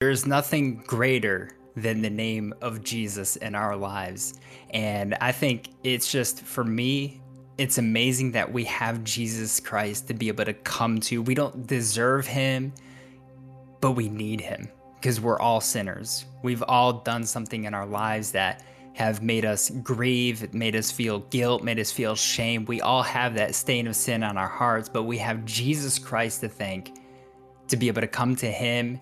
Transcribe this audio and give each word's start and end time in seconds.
There's 0.00 0.24
nothing 0.26 0.82
greater 0.86 1.50
than 1.76 2.00
the 2.00 2.08
name 2.08 2.54
of 2.62 2.82
Jesus 2.82 3.36
in 3.36 3.54
our 3.54 3.76
lives. 3.76 4.40
And 4.70 5.14
I 5.20 5.30
think 5.30 5.74
it's 5.84 6.10
just 6.10 6.40
for 6.40 6.64
me, 6.64 7.20
it's 7.58 7.76
amazing 7.76 8.32
that 8.32 8.50
we 8.50 8.64
have 8.64 9.04
Jesus 9.04 9.60
Christ 9.60 10.08
to 10.08 10.14
be 10.14 10.28
able 10.28 10.46
to 10.46 10.54
come 10.54 11.00
to. 11.00 11.20
We 11.20 11.34
don't 11.34 11.66
deserve 11.66 12.26
him, 12.26 12.72
but 13.82 13.90
we 13.90 14.08
need 14.08 14.40
him 14.40 14.70
because 14.94 15.20
we're 15.20 15.38
all 15.38 15.60
sinners. 15.60 16.24
We've 16.42 16.62
all 16.62 16.94
done 16.94 17.26
something 17.26 17.64
in 17.64 17.74
our 17.74 17.86
lives 17.86 18.32
that 18.32 18.64
have 18.94 19.22
made 19.22 19.44
us 19.44 19.68
grieve, 19.68 20.54
made 20.54 20.76
us 20.76 20.90
feel 20.90 21.18
guilt, 21.28 21.62
made 21.62 21.78
us 21.78 21.92
feel 21.92 22.14
shame. 22.16 22.64
We 22.64 22.80
all 22.80 23.02
have 23.02 23.34
that 23.34 23.54
stain 23.54 23.86
of 23.86 23.94
sin 23.94 24.22
on 24.22 24.38
our 24.38 24.48
hearts, 24.48 24.88
but 24.88 25.02
we 25.02 25.18
have 25.18 25.44
Jesus 25.44 25.98
Christ 25.98 26.40
to 26.40 26.48
thank 26.48 26.98
to 27.68 27.76
be 27.76 27.88
able 27.88 28.00
to 28.00 28.08
come 28.08 28.34
to 28.36 28.50
him 28.50 28.98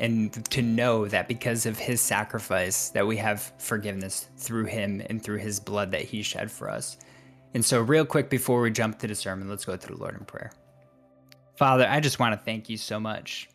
and 0.00 0.32
to 0.50 0.62
know 0.62 1.06
that 1.06 1.28
because 1.28 1.66
of 1.66 1.78
his 1.78 2.00
sacrifice 2.00 2.88
that 2.90 3.06
we 3.06 3.16
have 3.18 3.52
forgiveness 3.58 4.28
through 4.36 4.64
him 4.64 5.02
and 5.08 5.22
through 5.22 5.38
his 5.38 5.60
blood 5.60 5.90
that 5.92 6.02
he 6.02 6.22
shed 6.22 6.50
for 6.50 6.68
us. 6.68 6.96
And 7.54 7.64
so 7.64 7.80
real 7.80 8.04
quick 8.04 8.30
before 8.30 8.60
we 8.60 8.70
jump 8.70 8.98
to 9.00 9.06
the 9.06 9.14
sermon, 9.14 9.48
let's 9.48 9.64
go 9.64 9.76
to 9.76 9.86
the 9.86 9.96
Lord 9.96 10.16
in 10.16 10.24
prayer. 10.24 10.52
Father, 11.56 11.86
I 11.88 12.00
just 12.00 12.18
want 12.18 12.32
to 12.32 12.44
thank 12.44 12.70
you 12.70 12.76
so 12.76 12.98
much. 12.98 13.48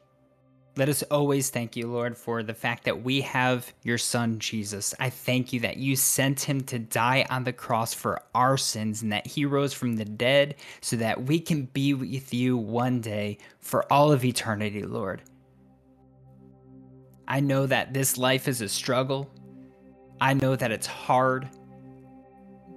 Let 0.77 0.89
us 0.89 1.03
always 1.03 1.49
thank 1.49 1.77
you, 1.77 1.87
Lord, 1.87 2.17
for 2.17 2.43
the 2.43 2.53
fact 2.53 2.83
that 2.83 3.01
we 3.01 3.21
have 3.21 3.73
your 3.83 3.97
son, 3.97 4.39
Jesus. 4.39 4.93
I 4.99 5.09
thank 5.09 5.53
you 5.53 5.61
that 5.61 5.77
you 5.77 5.95
sent 5.95 6.41
him 6.41 6.61
to 6.63 6.77
die 6.77 7.25
on 7.29 7.45
the 7.45 7.53
cross 7.53 7.93
for 7.93 8.21
our 8.35 8.57
sins 8.57 9.01
and 9.01 9.11
that 9.13 9.25
he 9.25 9.45
rose 9.45 9.73
from 9.73 9.95
the 9.95 10.03
dead 10.03 10.55
so 10.81 10.97
that 10.97 11.23
we 11.23 11.39
can 11.39 11.63
be 11.63 11.93
with 11.93 12.33
you 12.33 12.57
one 12.57 12.99
day 12.99 13.37
for 13.59 13.91
all 13.91 14.11
of 14.11 14.25
eternity, 14.25 14.83
Lord. 14.83 15.21
I 17.27 17.39
know 17.39 17.65
that 17.65 17.93
this 17.93 18.17
life 18.17 18.47
is 18.47 18.61
a 18.61 18.69
struggle. 18.69 19.29
I 20.21 20.33
know 20.33 20.55
that 20.55 20.71
it's 20.71 20.87
hard, 20.87 21.49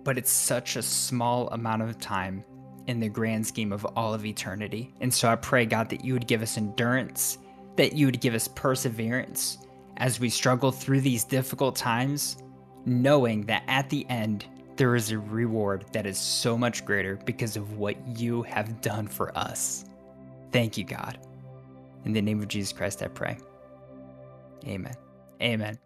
but 0.05 0.19
it's 0.19 0.31
such 0.31 0.77
a 0.77 0.83
small 0.83 1.49
amount 1.49 1.83
of 1.83 1.99
time 1.99 2.45
in 2.87 2.99
the 2.99 3.09
grand 3.09 3.47
scheme 3.47 3.73
of 3.73 3.85
all 3.85 4.15
of 4.15 4.25
eternity. 4.25 4.95
And 5.01 5.13
so 5.13 5.29
I 5.29 5.37
pray, 5.37 5.67
God, 5.67 5.91
that 5.91 6.05
you 6.05 6.15
would 6.15 6.27
give 6.27 6.43
us 6.43 6.57
endurance, 6.57 7.39
that 7.77 7.93
you 7.93 8.07
would 8.07 8.21
give 8.21 8.35
us 8.35 8.49
perseverance 8.49 9.59
as 9.99 10.19
we 10.19 10.31
struggle 10.31 10.73
through 10.73 11.03
these 11.03 11.25
difficult 11.25 11.77
times, 11.77 12.39
knowing 12.87 13.43
that 13.47 13.65
at 13.69 13.91
the 13.91 14.09
end, 14.09 14.47
there 14.77 14.95
is 14.95 15.11
a 15.11 15.19
reward 15.19 15.85
that 15.93 16.07
is 16.07 16.17
so 16.17 16.57
much 16.57 16.85
greater 16.85 17.17
because 17.25 17.57
of 17.57 17.77
what 17.77 17.97
you 18.17 18.43
have 18.45 18.81
done 18.81 19.07
for 19.07 19.37
us. 19.37 19.85
Thank 20.53 20.79
you, 20.79 20.85
God. 20.85 21.19
In 22.05 22.13
the 22.13 22.23
name 22.23 22.41
of 22.41 22.49
Jesus 22.49 22.73
Christ, 22.73 23.03
I 23.03 23.09
pray. 23.09 23.39
Amen. 24.67 24.97
Amen. 25.41 25.79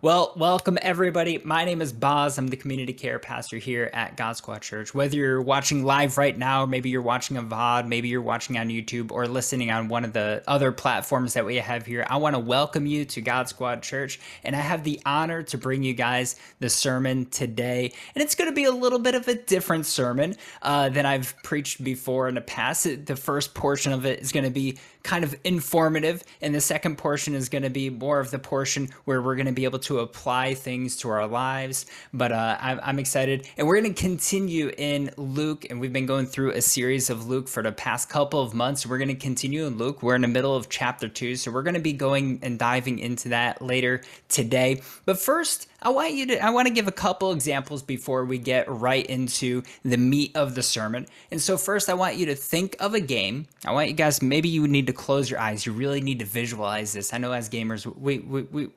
Well, 0.00 0.32
welcome 0.36 0.78
everybody. 0.80 1.40
My 1.42 1.64
name 1.64 1.82
is 1.82 1.92
Boz. 1.92 2.38
I'm 2.38 2.46
the 2.46 2.56
community 2.56 2.92
care 2.92 3.18
pastor 3.18 3.56
here 3.56 3.90
at 3.92 4.16
God 4.16 4.36
Squad 4.36 4.62
Church. 4.62 4.94
Whether 4.94 5.16
you're 5.16 5.42
watching 5.42 5.84
live 5.84 6.16
right 6.16 6.38
now, 6.38 6.64
maybe 6.66 6.88
you're 6.88 7.02
watching 7.02 7.36
a 7.36 7.42
VOD, 7.42 7.88
maybe 7.88 8.06
you're 8.06 8.22
watching 8.22 8.56
on 8.58 8.68
YouTube 8.68 9.10
or 9.10 9.26
listening 9.26 9.72
on 9.72 9.88
one 9.88 10.04
of 10.04 10.12
the 10.12 10.44
other 10.46 10.70
platforms 10.70 11.34
that 11.34 11.44
we 11.44 11.56
have 11.56 11.84
here, 11.84 12.06
I 12.08 12.18
want 12.18 12.36
to 12.36 12.38
welcome 12.38 12.86
you 12.86 13.06
to 13.06 13.20
God 13.20 13.48
Squad 13.48 13.82
Church. 13.82 14.20
And 14.44 14.54
I 14.54 14.60
have 14.60 14.84
the 14.84 15.00
honor 15.04 15.42
to 15.42 15.58
bring 15.58 15.82
you 15.82 15.94
guys 15.94 16.36
the 16.60 16.70
sermon 16.70 17.26
today. 17.26 17.92
And 18.14 18.22
it's 18.22 18.36
going 18.36 18.48
to 18.48 18.54
be 18.54 18.64
a 18.64 18.70
little 18.70 19.00
bit 19.00 19.16
of 19.16 19.26
a 19.26 19.34
different 19.34 19.84
sermon 19.84 20.36
uh, 20.62 20.90
than 20.90 21.06
I've 21.06 21.34
preached 21.42 21.82
before 21.82 22.28
in 22.28 22.36
the 22.36 22.40
past. 22.40 22.86
The 23.04 23.16
first 23.16 23.52
portion 23.52 23.92
of 23.92 24.06
it 24.06 24.20
is 24.20 24.30
going 24.30 24.44
to 24.44 24.50
be 24.50 24.78
kind 25.08 25.24
of 25.24 25.34
informative, 25.42 26.22
and 26.42 26.54
the 26.54 26.60
second 26.60 26.98
portion 26.98 27.34
is 27.34 27.48
going 27.48 27.62
to 27.62 27.70
be 27.70 27.88
more 27.88 28.20
of 28.20 28.30
the 28.30 28.38
portion 28.38 28.90
where 29.06 29.22
we're 29.22 29.36
going 29.36 29.46
to 29.46 29.52
be 29.52 29.64
able 29.64 29.78
to 29.78 29.87
to 29.88 30.00
apply 30.00 30.54
things 30.54 30.96
to 30.98 31.08
our 31.08 31.26
lives. 31.26 31.86
But 32.12 32.32
uh, 32.32 32.58
I'm, 32.60 32.80
I'm 32.82 32.98
excited. 32.98 33.48
And 33.56 33.66
we're 33.66 33.80
going 33.80 33.94
to 33.94 34.00
continue 34.00 34.70
in 34.76 35.10
Luke. 35.16 35.66
And 35.68 35.80
we've 35.80 35.92
been 35.92 36.06
going 36.06 36.26
through 36.26 36.52
a 36.52 36.60
series 36.60 37.10
of 37.10 37.26
Luke 37.26 37.48
for 37.48 37.62
the 37.62 37.72
past 37.72 38.08
couple 38.08 38.40
of 38.40 38.54
months. 38.54 38.86
We're 38.86 38.98
going 38.98 39.08
to 39.08 39.14
continue 39.14 39.66
in 39.66 39.78
Luke. 39.78 40.02
We're 40.02 40.14
in 40.14 40.22
the 40.22 40.28
middle 40.28 40.54
of 40.54 40.68
chapter 40.68 41.08
two. 41.08 41.36
So 41.36 41.50
we're 41.50 41.62
going 41.62 41.74
to 41.74 41.80
be 41.80 41.94
going 41.94 42.40
and 42.42 42.58
diving 42.58 42.98
into 42.98 43.30
that 43.30 43.62
later 43.62 44.02
today. 44.28 44.82
But 45.06 45.18
first, 45.18 45.68
I 45.80 45.90
want 45.90 46.14
you 46.14 46.26
to 46.26 46.44
I 46.44 46.50
want 46.50 46.66
to 46.66 46.74
give 46.74 46.88
a 46.88 46.92
couple 46.92 47.30
examples 47.30 47.82
before 47.82 48.24
we 48.24 48.38
get 48.38 48.68
right 48.68 49.06
into 49.06 49.62
the 49.84 49.96
meat 49.96 50.32
of 50.34 50.56
the 50.56 50.62
sermon. 50.62 51.06
And 51.30 51.40
so 51.40 51.56
first 51.56 51.88
I 51.88 51.94
want 51.94 52.16
you 52.16 52.26
to 52.26 52.34
think 52.34 52.76
of 52.80 52.94
a 52.94 53.00
game. 53.00 53.46
I 53.64 53.72
want 53.72 53.88
you 53.88 53.94
guys 53.94 54.20
maybe 54.20 54.48
you 54.48 54.66
need 54.66 54.88
to 54.88 54.92
close 54.92 55.30
your 55.30 55.38
eyes. 55.38 55.66
You 55.66 55.72
really 55.72 56.00
need 56.00 56.18
to 56.18 56.24
visualize 56.24 56.92
this. 56.92 57.14
I 57.14 57.18
know 57.18 57.32
as 57.32 57.48
gamers 57.48 57.86
we 57.96 58.18
we, 58.18 58.42
we 58.42 58.68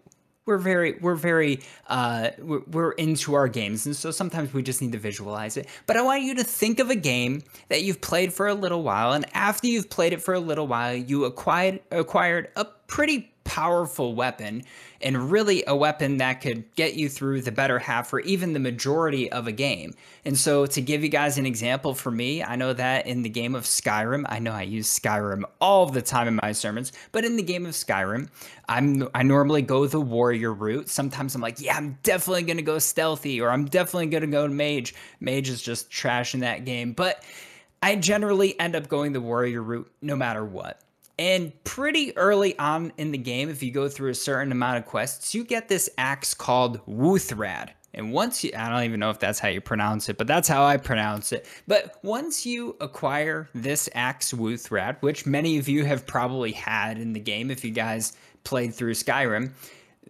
we're 0.51 0.57
very 0.57 0.97
we're 0.99 1.15
very 1.15 1.61
uh, 1.87 2.31
we're, 2.39 2.61
we're, 2.71 2.91
into 2.91 3.33
our 3.33 3.47
games 3.47 3.85
and 3.85 3.95
so 3.95 4.11
sometimes 4.11 4.53
we 4.53 4.61
just 4.61 4.81
need 4.81 4.91
to 4.91 4.97
visualize 4.97 5.55
it. 5.55 5.67
But 5.87 5.95
i 5.95 6.01
want 6.01 6.23
you 6.23 6.35
to 6.35 6.43
think 6.43 6.79
of 6.79 6.89
a 6.89 6.95
game 6.95 7.43
that 7.69 7.83
you've 7.83 8.01
played 8.01 8.33
for 8.33 8.47
a 8.47 8.53
little 8.53 8.83
while 8.83 9.13
and 9.13 9.25
after 9.33 9.67
you've 9.67 9.89
played 9.89 10.11
it 10.11 10.21
for 10.21 10.33
a 10.33 10.39
little 10.39 10.67
while 10.67 10.93
you 10.93 11.23
acquired 11.23 11.79
acquired 11.89 12.49
a 12.57 12.65
pretty 12.87 13.30
powerful 13.43 14.15
weapon 14.15 14.63
and 15.01 15.31
really 15.31 15.63
a 15.67 15.75
weapon 15.75 16.17
that 16.17 16.41
could 16.41 16.63
get 16.75 16.93
you 16.93 17.09
through 17.09 17.41
the 17.41 17.51
better 17.51 17.79
half 17.79 18.13
or 18.13 18.19
even 18.21 18.53
the 18.53 18.59
majority 18.59 19.31
of 19.31 19.47
a 19.47 19.51
game. 19.51 19.93
And 20.25 20.37
so 20.37 20.65
to 20.67 20.81
give 20.81 21.03
you 21.03 21.09
guys 21.09 21.37
an 21.37 21.45
example 21.45 21.93
for 21.93 22.11
me, 22.11 22.43
I 22.43 22.55
know 22.55 22.73
that 22.73 23.07
in 23.07 23.23
the 23.23 23.29
game 23.29 23.55
of 23.55 23.63
Skyrim, 23.63 24.25
I 24.29 24.39
know 24.39 24.51
I 24.51 24.61
use 24.61 24.87
Skyrim 24.87 25.43
all 25.59 25.87
the 25.87 26.01
time 26.01 26.27
in 26.27 26.39
my 26.41 26.51
sermons, 26.51 26.91
but 27.11 27.25
in 27.25 27.35
the 27.35 27.43
game 27.43 27.65
of 27.65 27.73
Skyrim, 27.73 28.29
I'm 28.69 29.07
I 29.13 29.23
normally 29.23 29.61
go 29.61 29.87
the 29.87 29.99
warrior 29.99 30.53
route. 30.53 30.87
Sometimes 30.87 31.35
I'm 31.35 31.41
like, 31.41 31.59
yeah, 31.59 31.75
I'm 31.75 31.97
definitely 32.03 32.43
going 32.43 32.57
to 32.57 32.63
go 32.63 32.79
stealthy 32.79 33.41
or 33.41 33.49
I'm 33.49 33.65
definitely 33.65 34.07
going 34.07 34.21
to 34.21 34.27
go 34.27 34.47
mage. 34.47 34.95
Mage 35.19 35.49
is 35.49 35.61
just 35.61 35.89
trash 35.89 36.33
in 36.33 36.41
that 36.41 36.63
game, 36.65 36.93
but 36.93 37.23
I 37.83 37.95
generally 37.95 38.59
end 38.59 38.75
up 38.75 38.87
going 38.87 39.13
the 39.13 39.21
warrior 39.21 39.61
route 39.61 39.91
no 40.01 40.15
matter 40.15 40.45
what. 40.45 40.81
And 41.21 41.53
pretty 41.63 42.17
early 42.17 42.57
on 42.57 42.93
in 42.97 43.11
the 43.11 43.17
game, 43.19 43.47
if 43.47 43.61
you 43.61 43.69
go 43.69 43.87
through 43.87 44.09
a 44.09 44.15
certain 44.15 44.51
amount 44.51 44.79
of 44.79 44.87
quests, 44.87 45.35
you 45.35 45.43
get 45.43 45.67
this 45.67 45.87
axe 45.95 46.33
called 46.33 46.83
Wuuthrad. 46.87 47.69
And 47.93 48.11
once 48.11 48.43
you, 48.43 48.49
I 48.57 48.69
don't 48.69 48.85
even 48.85 48.99
know 48.99 49.11
if 49.11 49.19
that's 49.19 49.37
how 49.37 49.49
you 49.49 49.61
pronounce 49.61 50.09
it, 50.09 50.17
but 50.17 50.25
that's 50.25 50.47
how 50.47 50.63
I 50.63 50.77
pronounce 50.77 51.31
it. 51.31 51.45
But 51.67 51.99
once 52.01 52.43
you 52.43 52.75
acquire 52.81 53.47
this 53.53 53.87
axe 53.93 54.33
Wuuthrad, 54.33 54.97
which 55.01 55.27
many 55.27 55.59
of 55.59 55.69
you 55.69 55.85
have 55.85 56.07
probably 56.07 56.53
had 56.53 56.97
in 56.97 57.13
the 57.13 57.19
game 57.19 57.51
if 57.51 57.63
you 57.63 57.69
guys 57.69 58.17
played 58.43 58.73
through 58.73 58.95
Skyrim, 58.95 59.51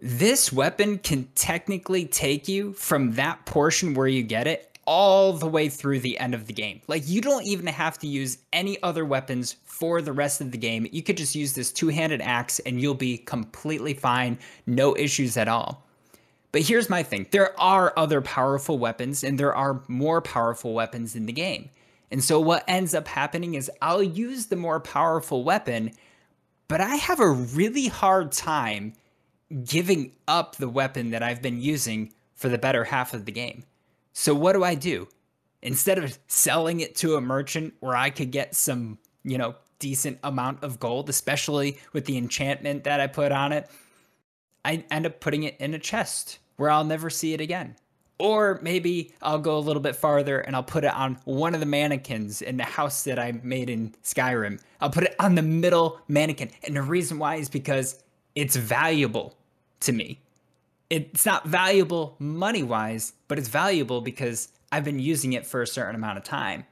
this 0.00 0.50
weapon 0.50 0.96
can 0.96 1.28
technically 1.34 2.06
take 2.06 2.48
you 2.48 2.72
from 2.72 3.16
that 3.16 3.44
portion 3.44 3.92
where 3.92 4.08
you 4.08 4.22
get 4.22 4.46
it 4.46 4.71
all 4.84 5.32
the 5.32 5.46
way 5.46 5.68
through 5.68 6.00
the 6.00 6.18
end 6.18 6.34
of 6.34 6.46
the 6.46 6.52
game. 6.52 6.80
Like 6.88 7.08
you 7.08 7.20
don't 7.20 7.44
even 7.44 7.66
have 7.66 7.98
to 7.98 8.06
use 8.06 8.38
any 8.52 8.82
other 8.82 9.04
weapons 9.04 9.56
for 9.64 10.02
the 10.02 10.12
rest 10.12 10.40
of 10.40 10.50
the 10.50 10.58
game. 10.58 10.86
You 10.90 11.02
could 11.02 11.16
just 11.16 11.34
use 11.34 11.52
this 11.52 11.72
two-handed 11.72 12.20
axe 12.20 12.58
and 12.60 12.80
you'll 12.80 12.94
be 12.94 13.18
completely 13.18 13.94
fine, 13.94 14.38
no 14.66 14.96
issues 14.96 15.36
at 15.36 15.48
all. 15.48 15.86
But 16.50 16.62
here's 16.62 16.90
my 16.90 17.02
thing. 17.02 17.26
There 17.30 17.58
are 17.58 17.92
other 17.96 18.20
powerful 18.20 18.78
weapons 18.78 19.24
and 19.24 19.38
there 19.38 19.54
are 19.54 19.82
more 19.88 20.20
powerful 20.20 20.74
weapons 20.74 21.14
in 21.16 21.26
the 21.26 21.32
game. 21.32 21.70
And 22.10 22.22
so 22.22 22.40
what 22.40 22.64
ends 22.68 22.94
up 22.94 23.08
happening 23.08 23.54
is 23.54 23.70
I'll 23.80 24.02
use 24.02 24.46
the 24.46 24.56
more 24.56 24.80
powerful 24.80 25.44
weapon, 25.44 25.92
but 26.68 26.80
I 26.80 26.96
have 26.96 27.20
a 27.20 27.30
really 27.30 27.86
hard 27.86 28.32
time 28.32 28.92
giving 29.64 30.12
up 30.28 30.56
the 30.56 30.68
weapon 30.68 31.10
that 31.10 31.22
I've 31.22 31.40
been 31.40 31.60
using 31.60 32.12
for 32.34 32.48
the 32.48 32.58
better 32.58 32.84
half 32.84 33.14
of 33.14 33.24
the 33.24 33.32
game. 33.32 33.64
So 34.12 34.34
what 34.34 34.52
do 34.52 34.64
I 34.64 34.74
do? 34.74 35.08
Instead 35.62 35.98
of 35.98 36.18
selling 36.26 36.80
it 36.80 36.96
to 36.96 37.16
a 37.16 37.20
merchant 37.20 37.74
where 37.80 37.96
I 37.96 38.10
could 38.10 38.30
get 38.30 38.54
some, 38.54 38.98
you 39.24 39.38
know, 39.38 39.54
decent 39.78 40.18
amount 40.22 40.62
of 40.62 40.78
gold, 40.78 41.08
especially 41.08 41.78
with 41.92 42.04
the 42.04 42.16
enchantment 42.16 42.84
that 42.84 43.00
I 43.00 43.06
put 43.06 43.32
on 43.32 43.52
it, 43.52 43.68
I 44.64 44.84
end 44.90 45.06
up 45.06 45.20
putting 45.20 45.42
it 45.44 45.56
in 45.58 45.74
a 45.74 45.78
chest 45.78 46.38
where 46.56 46.70
I'll 46.70 46.84
never 46.84 47.10
see 47.10 47.32
it 47.34 47.40
again. 47.40 47.76
Or 48.18 48.60
maybe 48.62 49.12
I'll 49.20 49.40
go 49.40 49.58
a 49.58 49.60
little 49.60 49.82
bit 49.82 49.96
farther 49.96 50.38
and 50.38 50.54
I'll 50.54 50.62
put 50.62 50.84
it 50.84 50.94
on 50.94 51.18
one 51.24 51.54
of 51.54 51.60
the 51.60 51.66
mannequins 51.66 52.40
in 52.40 52.56
the 52.56 52.64
house 52.64 53.02
that 53.04 53.18
I 53.18 53.32
made 53.42 53.68
in 53.68 53.94
Skyrim. 54.04 54.60
I'll 54.80 54.90
put 54.90 55.04
it 55.04 55.16
on 55.18 55.34
the 55.34 55.42
middle 55.42 56.00
mannequin. 56.06 56.50
And 56.62 56.76
the 56.76 56.82
reason 56.82 57.18
why 57.18 57.36
is 57.36 57.48
because 57.48 58.00
it's 58.36 58.54
valuable 58.54 59.36
to 59.80 59.92
me 59.92 60.20
it's 60.92 61.24
not 61.24 61.46
valuable 61.46 62.16
money 62.18 62.62
wise, 62.62 63.14
but 63.26 63.38
it's 63.38 63.48
valuable 63.48 64.02
because 64.02 64.48
I've 64.70 64.84
been 64.84 64.98
using 64.98 65.32
it 65.32 65.46
for 65.46 65.62
a 65.62 65.66
certain 65.66 65.94
amount 65.94 66.18
of 66.18 66.24
time. 66.24 66.66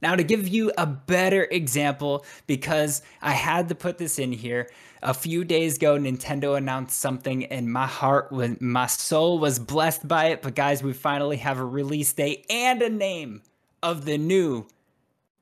Now, 0.00 0.16
to 0.16 0.24
give 0.24 0.48
you 0.48 0.72
a 0.78 0.86
better 0.86 1.46
example, 1.50 2.24
because 2.46 3.02
I 3.20 3.32
had 3.32 3.68
to 3.68 3.74
put 3.74 3.98
this 3.98 4.18
in 4.18 4.32
here, 4.32 4.70
a 5.02 5.12
few 5.12 5.44
days 5.44 5.76
ago, 5.76 5.98
Nintendo 5.98 6.56
announced 6.56 6.98
something, 6.98 7.44
and 7.44 7.70
my 7.70 7.86
heart 7.86 8.32
was, 8.32 8.58
my 8.60 8.86
soul 8.86 9.38
was 9.38 9.58
blessed 9.58 10.08
by 10.08 10.28
it. 10.28 10.40
But 10.40 10.54
guys, 10.54 10.82
we 10.82 10.94
finally 10.94 11.36
have 11.36 11.58
a 11.58 11.64
release 11.64 12.12
date 12.14 12.46
and 12.48 12.80
a 12.80 12.88
name 12.88 13.42
of 13.82 14.06
the 14.06 14.16
new 14.16 14.66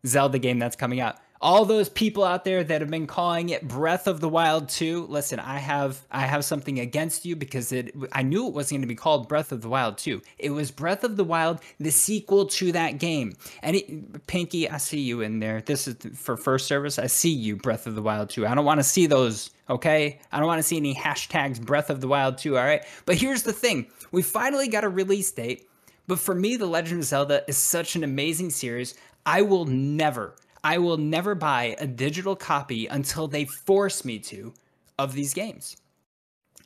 Zelda 0.05 0.41
game 0.41 0.59
that's 0.59 0.77
coming 0.77 0.99
out 0.99 1.17
all 1.43 1.65
those 1.65 1.89
people 1.89 2.23
out 2.23 2.45
there 2.45 2.63
that 2.63 2.83
have 2.83 2.91
been 2.91 3.07
calling 3.07 3.49
it 3.49 3.67
Breath 3.67 4.07
of 4.07 4.21
the 4.21 4.29
Wild 4.29 4.69
2, 4.69 5.07
listen, 5.07 5.41
I 5.41 5.59
have 5.59 6.05
I 6.11 6.27
have 6.27 6.45
something 6.45 6.79
against 6.79 7.25
you 7.25 7.35
because 7.35 7.73
it 7.73 7.95
I 8.13 8.23
knew 8.23 8.47
it 8.47 8.53
wasn't 8.53 8.79
going 8.79 8.83
to 8.83 8.87
be 8.87 8.95
called 8.95 9.27
Breath 9.27 9.51
of 9.51 9.63
the 9.63 9.69
Wild 9.69 9.97
2. 9.97 10.21
It 10.39 10.51
was 10.51 10.71
Breath 10.71 11.03
of 11.03 11.17
the 11.17 11.25
Wild, 11.25 11.61
the 11.79 11.91
sequel 11.91 12.47
to 12.47 12.73
that 12.73 12.99
game. 12.99 13.37
And 13.63 13.77
it, 13.77 14.27
Pinky, 14.27 14.69
I 14.69 14.77
see 14.77 15.01
you 15.01 15.23
in 15.23 15.41
there. 15.41 15.63
This 15.63 15.89
is 15.89 15.97
for 16.15 16.37
first 16.37 16.67
service. 16.67 16.99
I 16.99 17.07
see 17.07 17.33
you 17.33 17.57
Breath 17.57 17.87
of 17.87 17.95
the 17.95 18.03
Wild 18.03 18.29
2. 18.29 18.47
I 18.47 18.55
don't 18.55 18.67
want 18.67 18.81
to 18.81 18.85
see 18.85 19.07
those, 19.07 19.51
okay? 19.71 20.21
I 20.31 20.39
don't 20.39 20.47
want 20.47 20.59
to 20.59 20.69
see 20.69 20.77
any 20.77 20.95
hashtags 20.95 21.61
Breath 21.61 21.89
of 21.89 22.03
the 22.03 22.09
Wild 22.09 22.37
2, 22.37 22.59
all 22.59 22.65
right? 22.65 22.85
But 23.07 23.17
here's 23.17 23.45
the 23.45 23.53
thing. 23.55 23.87
We 24.13 24.21
finally 24.21 24.69
got 24.69 24.85
a 24.85 24.89
release 24.91 25.31
date. 25.33 25.69
But 26.07 26.19
for 26.19 26.35
me, 26.35 26.57
The 26.57 26.67
Legend 26.67 27.01
of 27.01 27.07
Zelda 27.07 27.45
is 27.47 27.57
such 27.57 27.95
an 27.95 28.03
amazing 28.03 28.51
series. 28.51 28.95
I 29.25 29.43
will 29.43 29.65
never 29.65 30.35
I 30.63 30.79
will 30.79 30.97
never 30.97 31.35
buy 31.35 31.77
a 31.79 31.87
digital 31.87 32.37
copy 32.37 32.87
until 32.87 33.29
they 33.29 33.45
force 33.45 34.05
me 34.05 34.19
to 34.21 34.53
of 34.99 35.15
these 35.15 35.35
games. 35.35 35.77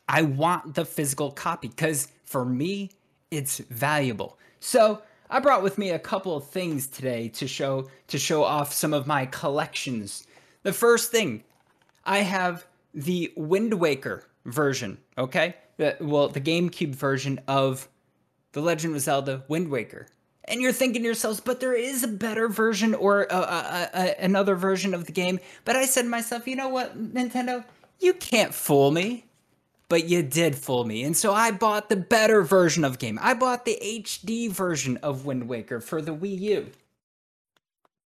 I 0.09 0.23
want 0.23 0.75
the 0.75 0.85
physical 0.85 1.31
copy 1.31 1.69
because 1.69 2.09
for 2.25 2.45
me, 2.45 2.91
it's 3.31 3.59
valuable. 3.59 4.39
So 4.61 5.03
I 5.31 5.41
brought 5.41 5.63
with 5.63 5.79
me 5.79 5.91
a 5.91 5.99
couple 5.99 6.37
of 6.37 6.47
things 6.49 6.87
today 6.87 7.29
to 7.31 7.47
show 7.47 7.89
to 8.09 8.19
show 8.19 8.45
off 8.45 8.73
some 8.73 8.93
of 8.93 9.07
my 9.07 9.27
collections. 9.27 10.27
The 10.63 10.73
first 10.73 11.11
thing, 11.11 11.45
I 12.05 12.19
have 12.19 12.67
the 12.93 13.33
Wind 13.37 13.75
Waker 13.75 14.27
version. 14.45 14.99
Okay, 15.17 15.57
the, 15.77 15.97
well, 16.01 16.29
the 16.29 16.41
GameCube 16.41 16.95
version 16.95 17.41
of 17.49 17.89
The 18.53 18.61
Legend 18.61 18.95
of 18.95 19.01
Zelda 19.01 19.45
Wind 19.49 19.69
Waker 19.69 20.07
and 20.47 20.61
you're 20.61 20.73
thinking 20.73 21.03
to 21.03 21.07
yourselves, 21.07 21.41
but 21.41 21.61
there 21.61 21.75
is 21.75 22.03
a 22.03 22.09
better 22.09 22.49
version 22.49 22.95
or 22.95 23.23
a, 23.25 23.35
a, 23.35 23.91
a, 23.95 24.15
another 24.25 24.55
version 24.55 24.95
of 24.95 25.07
the 25.07 25.13
game. 25.13 25.41
But 25.65 25.77
I 25.77 25.87
said 25.87 26.03
to 26.03 26.09
myself, 26.09 26.47
you 26.47 26.57
know 26.57 26.69
what, 26.69 27.15
Nintendo, 27.15 27.65
you 28.01 28.15
can't 28.15 28.53
fool 28.53 28.91
me. 28.91 29.25
But 29.91 30.09
you 30.09 30.23
did 30.23 30.57
fool 30.57 30.85
me. 30.85 31.05
And 31.05 31.15
so 31.15 31.35
I 31.35 31.51
bought 31.51 31.91
the 31.91 31.97
better 31.97 32.43
version 32.43 32.85
of 32.85 32.99
game. 32.99 33.19
I 33.21 33.35
bought 33.35 33.67
the 33.67 33.79
HD 33.83 34.51
version 34.51 34.97
of 34.99 35.27
Wind 35.27 35.47
Waker 35.47 35.79
for 35.79 36.01
the 36.01 36.15
Wii 36.15 36.41
U. 36.41 36.71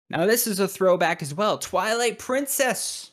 Now, 0.08 0.24
this 0.24 0.46
is 0.46 0.58
a 0.58 0.66
throwback 0.66 1.20
as 1.22 1.34
well 1.34 1.58
Twilight 1.58 2.18
Princess 2.18 3.10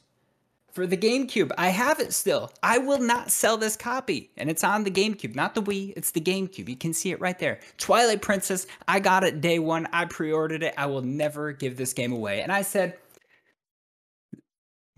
for 0.76 0.86
the 0.86 0.98
GameCube. 0.98 1.52
I 1.58 1.70
have 1.70 2.02
it 2.02 2.14
still. 2.14 2.52
I 2.62 2.80
will 2.80 3.00
not 3.00 3.32
sell 3.32 3.56
this 3.56 3.78
copy. 3.78 4.30
And 4.36 4.50
it's 4.50 4.64
on 4.64 4.84
the 4.84 4.92
GameCube, 4.92 5.34
not 5.34 5.56
the 5.56 5.64
Wii. 5.64 5.94
It's 5.96 6.12
the 6.12 6.20
GameCube. 6.20 6.68
You 6.68 6.76
can 6.76 6.94
see 6.94 7.12
it 7.12 7.22
right 7.22 7.40
there. 7.40 7.60
Twilight 7.78 8.22
Princess. 8.22 8.68
I 8.86 9.00
got 9.00 9.24
it 9.24 9.40
day 9.40 9.58
one. 9.58 9.88
I 9.94 10.04
pre 10.04 10.34
ordered 10.34 10.64
it. 10.64 10.74
I 10.78 10.88
will 10.88 11.02
never 11.02 11.54
give 11.54 11.78
this 11.78 11.94
game 11.94 12.12
away. 12.12 12.42
And 12.42 12.52
I 12.52 12.62
said, 12.62 12.98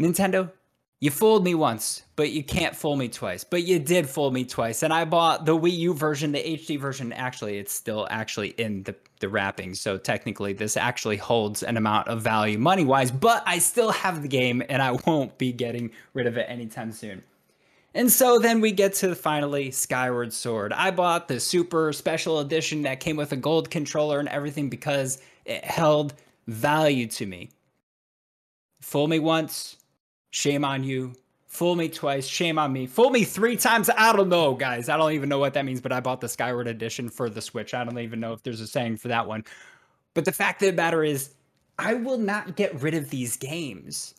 Nintendo, 0.02 0.52
you 1.00 1.12
fooled 1.12 1.44
me 1.44 1.54
once, 1.54 2.02
but 2.16 2.32
you 2.32 2.44
can't 2.44 2.76
fool 2.76 2.96
me 2.96 3.08
twice. 3.08 3.44
But 3.44 3.64
you 3.64 3.78
did 3.78 4.10
fool 4.10 4.32
me 4.32 4.46
twice. 4.46 4.82
And 4.82 4.92
I 4.92 5.06
bought 5.06 5.46
the 5.46 5.56
Wii 5.56 5.78
U 5.78 5.94
version, 5.94 6.32
the 6.32 6.40
HD 6.40 6.80
version. 6.80 7.14
Actually, 7.14 7.60
it's 7.60 7.72
still 7.72 8.08
actually 8.10 8.50
in 8.50 8.82
the, 8.82 8.96
the 9.20 9.30
wrapping. 9.30 9.74
So 9.74 9.98
technically, 9.98 10.54
this 10.54 10.78
actually 10.78 11.18
holds 11.18 11.64
an 11.64 11.78
amount 11.78 12.08
of 12.08 12.22
value 12.22 12.58
money 12.58 12.86
wise, 12.86 13.12
but 13.12 13.44
I 13.46 13.60
still 13.60 13.92
have 13.92 14.22
the 14.22 14.28
game 14.28 14.64
and 14.70 14.82
I 14.82 14.92
won't 15.06 15.38
be 15.38 15.52
getting 15.52 15.92
rid 16.14 16.28
of 16.28 16.38
it 16.38 16.46
anytime 16.50 16.92
soon. 16.92 17.24
And 17.94 18.12
so 18.12 18.38
then 18.38 18.62
we 18.62 18.72
get 18.72 18.94
to 18.96 19.16
finally 19.16 19.72
Skyward 19.72 20.32
Sword. 20.32 20.72
I 20.74 20.92
bought 20.92 21.28
the 21.28 21.40
super 21.40 21.92
special 21.94 22.40
edition 22.40 22.84
that 22.84 23.00
came 23.00 23.16
with 23.16 23.32
a 23.32 23.38
gold 23.38 23.72
controller 23.72 24.20
and 24.20 24.30
everything 24.30 24.70
because 24.70 25.20
it 25.46 25.64
held 25.66 26.14
value 26.48 27.08
to 27.08 27.26
me. 27.26 27.50
Fool 28.82 29.08
me 29.08 29.18
once, 29.18 29.78
Shame 30.32 30.66
on 30.66 30.84
you. 30.84 31.14
Fool 31.58 31.76
me 31.76 31.90
twice. 31.90 32.28
Shame 32.28 32.60
on 32.60 32.72
me. 32.72 32.86
Fool 32.86 33.10
me 33.10 33.24
three 33.24 33.58
times. 33.58 33.90
I 33.90 34.16
don't 34.16 34.30
know, 34.30 34.54
guys. 34.54 34.90
I 34.90 34.96
don't 34.96 35.14
even 35.14 35.28
know 35.28 35.40
what 35.40 35.56
that 35.56 35.66
means, 35.66 35.82
but 35.82 35.92
I 35.92 36.00
bought 36.00 36.22
the 36.22 36.30
Skyward 36.30 36.68
Edition 36.68 37.10
for 37.10 37.32
the 37.32 37.42
Switch. 37.42 37.74
I 37.74 37.84
don't 37.84 37.98
even 37.98 38.20
know 38.20 38.32
if 38.34 38.44
there's 38.44 38.62
a 38.62 38.68
saying 38.68 38.98
for 38.98 39.08
that 39.08 39.28
one. 39.28 39.44
But 40.14 40.26
the 40.26 40.32
fact 40.32 40.62
of 40.62 40.68
the 40.68 40.74
matter 40.74 41.04
is, 41.04 41.32
I 41.80 41.96
will 41.96 42.20
not 42.20 42.58
get 42.58 42.80
rid 42.80 42.94
of 42.94 43.10
these 43.10 43.38
games 43.38 44.14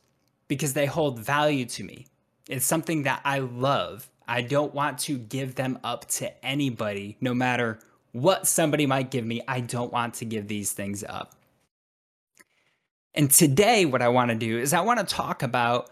because 0.48 0.72
they 0.72 0.84
hold 0.84 1.20
value 1.20 1.64
to 1.66 1.84
me. 1.84 2.08
It's 2.48 2.66
something 2.66 3.04
that 3.04 3.20
I 3.24 3.38
love. 3.38 4.10
I 4.26 4.42
don't 4.42 4.74
want 4.74 4.98
to 5.00 5.16
give 5.16 5.54
them 5.54 5.78
up 5.84 6.08
to 6.08 6.44
anybody, 6.44 7.18
no 7.20 7.34
matter 7.34 7.78
what 8.10 8.48
somebody 8.48 8.84
might 8.84 9.12
give 9.12 9.24
me. 9.24 9.42
I 9.46 9.60
don't 9.60 9.92
want 9.92 10.14
to 10.14 10.24
give 10.24 10.48
these 10.48 10.72
things 10.72 11.04
up. 11.08 11.36
And 13.14 13.30
today, 13.30 13.84
what 13.84 14.02
I 14.02 14.08
want 14.08 14.32
to 14.32 14.36
do 14.36 14.58
is 14.58 14.72
I 14.72 14.80
want 14.80 14.98
to 14.98 15.06
talk 15.06 15.44
about 15.44 15.90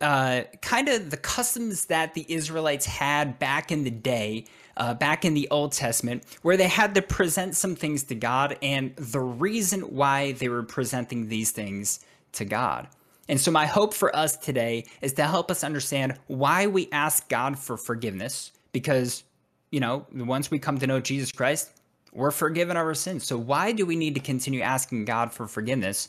uh, 0.00 0.42
kind 0.62 0.88
of 0.88 1.10
the 1.10 1.16
customs 1.16 1.86
that 1.86 2.14
the 2.14 2.26
Israelites 2.28 2.86
had 2.86 3.38
back 3.38 3.72
in 3.72 3.84
the 3.84 3.90
day, 3.90 4.44
uh, 4.76 4.94
back 4.94 5.24
in 5.24 5.34
the 5.34 5.48
Old 5.50 5.72
Testament, 5.72 6.24
where 6.42 6.56
they 6.56 6.68
had 6.68 6.94
to 6.94 7.02
present 7.02 7.56
some 7.56 7.74
things 7.74 8.04
to 8.04 8.14
God 8.14 8.56
and 8.62 8.94
the 8.96 9.20
reason 9.20 9.80
why 9.82 10.32
they 10.32 10.48
were 10.48 10.62
presenting 10.62 11.28
these 11.28 11.50
things 11.50 12.00
to 12.32 12.44
God. 12.44 12.88
And 13.28 13.40
so, 13.40 13.50
my 13.50 13.66
hope 13.66 13.94
for 13.94 14.14
us 14.14 14.36
today 14.36 14.86
is 15.02 15.12
to 15.14 15.24
help 15.24 15.50
us 15.50 15.62
understand 15.62 16.16
why 16.26 16.66
we 16.66 16.88
ask 16.90 17.28
God 17.28 17.58
for 17.58 17.76
forgiveness, 17.76 18.50
because, 18.72 19.22
you 19.70 19.78
know, 19.78 20.06
once 20.12 20.50
we 20.50 20.58
come 20.58 20.78
to 20.78 20.86
know 20.86 21.00
Jesus 21.00 21.30
Christ, 21.30 21.70
we're 22.12 22.32
forgiven 22.32 22.76
our 22.76 22.92
sins. 22.94 23.24
So, 23.24 23.38
why 23.38 23.70
do 23.70 23.86
we 23.86 23.94
need 23.94 24.14
to 24.14 24.20
continue 24.20 24.62
asking 24.62 25.04
God 25.04 25.32
for 25.32 25.46
forgiveness? 25.46 26.08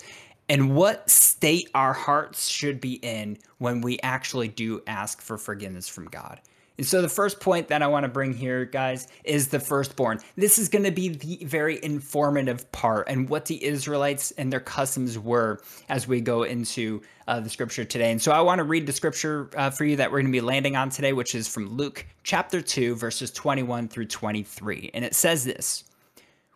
And 0.51 0.75
what 0.75 1.09
state 1.09 1.69
our 1.73 1.93
hearts 1.93 2.49
should 2.49 2.81
be 2.81 2.95
in 2.95 3.37
when 3.59 3.79
we 3.79 3.97
actually 4.03 4.49
do 4.49 4.83
ask 4.85 5.21
for 5.21 5.37
forgiveness 5.37 5.87
from 5.87 6.09
God. 6.09 6.41
And 6.77 6.85
so 6.85 7.01
the 7.01 7.07
first 7.07 7.39
point 7.39 7.69
that 7.69 7.81
I 7.81 7.87
want 7.87 8.03
to 8.03 8.09
bring 8.09 8.33
here, 8.33 8.65
guys, 8.65 9.07
is 9.23 9.47
the 9.47 9.61
firstborn. 9.61 10.19
This 10.35 10.59
is 10.59 10.67
going 10.67 10.83
to 10.83 10.91
be 10.91 11.07
the 11.07 11.45
very 11.45 11.81
informative 11.81 12.69
part 12.73 13.07
and 13.07 13.29
what 13.29 13.45
the 13.45 13.63
Israelites 13.63 14.31
and 14.31 14.51
their 14.51 14.59
customs 14.59 15.17
were 15.17 15.61
as 15.87 16.05
we 16.05 16.19
go 16.19 16.43
into 16.43 17.01
uh, 17.29 17.39
the 17.39 17.49
scripture 17.49 17.85
today. 17.85 18.11
And 18.11 18.21
so 18.21 18.33
I 18.33 18.41
want 18.41 18.59
to 18.59 18.65
read 18.65 18.85
the 18.85 18.91
scripture 18.91 19.49
uh, 19.55 19.69
for 19.69 19.85
you 19.85 19.95
that 19.95 20.11
we're 20.11 20.19
going 20.19 20.33
to 20.33 20.37
be 20.37 20.41
landing 20.41 20.75
on 20.75 20.89
today, 20.89 21.13
which 21.13 21.33
is 21.33 21.47
from 21.47 21.77
Luke 21.77 22.05
chapter 22.23 22.61
2, 22.61 22.95
verses 22.95 23.31
21 23.31 23.87
through 23.87 24.07
23. 24.07 24.91
And 24.93 25.05
it 25.05 25.15
says 25.15 25.45
this 25.45 25.85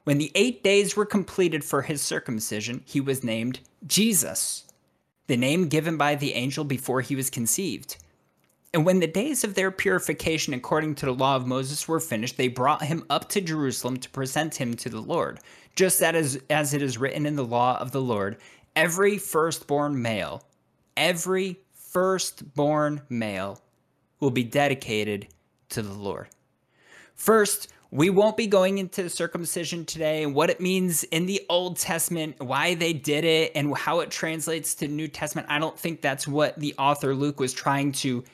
when 0.05 0.17
the 0.19 0.31
eight 0.35 0.63
days 0.63 0.95
were 0.95 1.05
completed 1.05 1.63
for 1.63 1.81
his 1.81 2.01
circumcision, 2.01 2.83
he 2.85 3.01
was 3.01 3.23
named 3.23 3.59
Jesus, 3.85 4.65
the 5.27 5.35
name 5.35 5.67
given 5.67 5.97
by 5.97 6.15
the 6.15 6.33
angel 6.33 6.63
before 6.63 7.01
he 7.01 7.15
was 7.15 7.29
conceived. 7.29 7.97
And 8.73 8.85
when 8.85 8.99
the 8.99 9.07
days 9.07 9.43
of 9.43 9.55
their 9.55 9.71
purification 9.71 10.53
according 10.53 10.95
to 10.95 11.05
the 11.05 11.13
law 11.13 11.35
of 11.35 11.47
Moses 11.47 11.87
were 11.87 11.99
finished, 11.99 12.37
they 12.37 12.49
brought 12.49 12.83
him 12.83 13.03
up 13.09 13.29
to 13.29 13.41
Jerusalem 13.41 13.97
to 13.97 14.09
present 14.09 14.55
him 14.55 14.75
to 14.75 14.89
the 14.89 15.01
Lord, 15.01 15.39
just 15.75 16.01
as, 16.01 16.39
as 16.49 16.73
it 16.73 16.81
is 16.81 16.97
written 16.97 17.25
in 17.25 17.35
the 17.35 17.43
law 17.43 17.77
of 17.79 17.91
the 17.91 18.01
Lord 18.01 18.37
every 18.75 19.17
firstborn 19.17 20.01
male, 20.01 20.43
every 20.97 21.59
firstborn 21.73 23.01
male 23.09 23.61
will 24.19 24.31
be 24.31 24.43
dedicated 24.43 25.27
to 25.69 25.81
the 25.81 25.93
Lord. 25.93 26.27
First, 27.15 27.69
we 27.95 28.09
won't 28.09 28.35
be 28.35 28.45
going 28.45 28.77
into 28.77 29.09
circumcision 29.09 29.85
today 29.85 30.23
and 30.23 30.35
what 30.35 30.49
it 30.49 30.59
means 30.59 31.03
in 31.05 31.25
the 31.27 31.45
Old 31.47 31.77
Testament, 31.77 32.35
why 32.39 32.75
they 32.75 32.91
did 32.91 33.23
it, 33.23 33.53
and 33.55 33.75
how 33.77 34.01
it 34.01 34.11
translates 34.11 34.75
to 34.75 34.87
New 34.89 35.07
Testament. 35.07 35.47
I 35.49 35.59
don't 35.59 35.79
think 35.79 36.01
that's 36.01 36.27
what 36.27 36.59
the 36.59 36.75
author 36.77 37.15
Luke 37.15 37.39
was 37.39 37.53
trying 37.53 37.93
to 37.93 38.25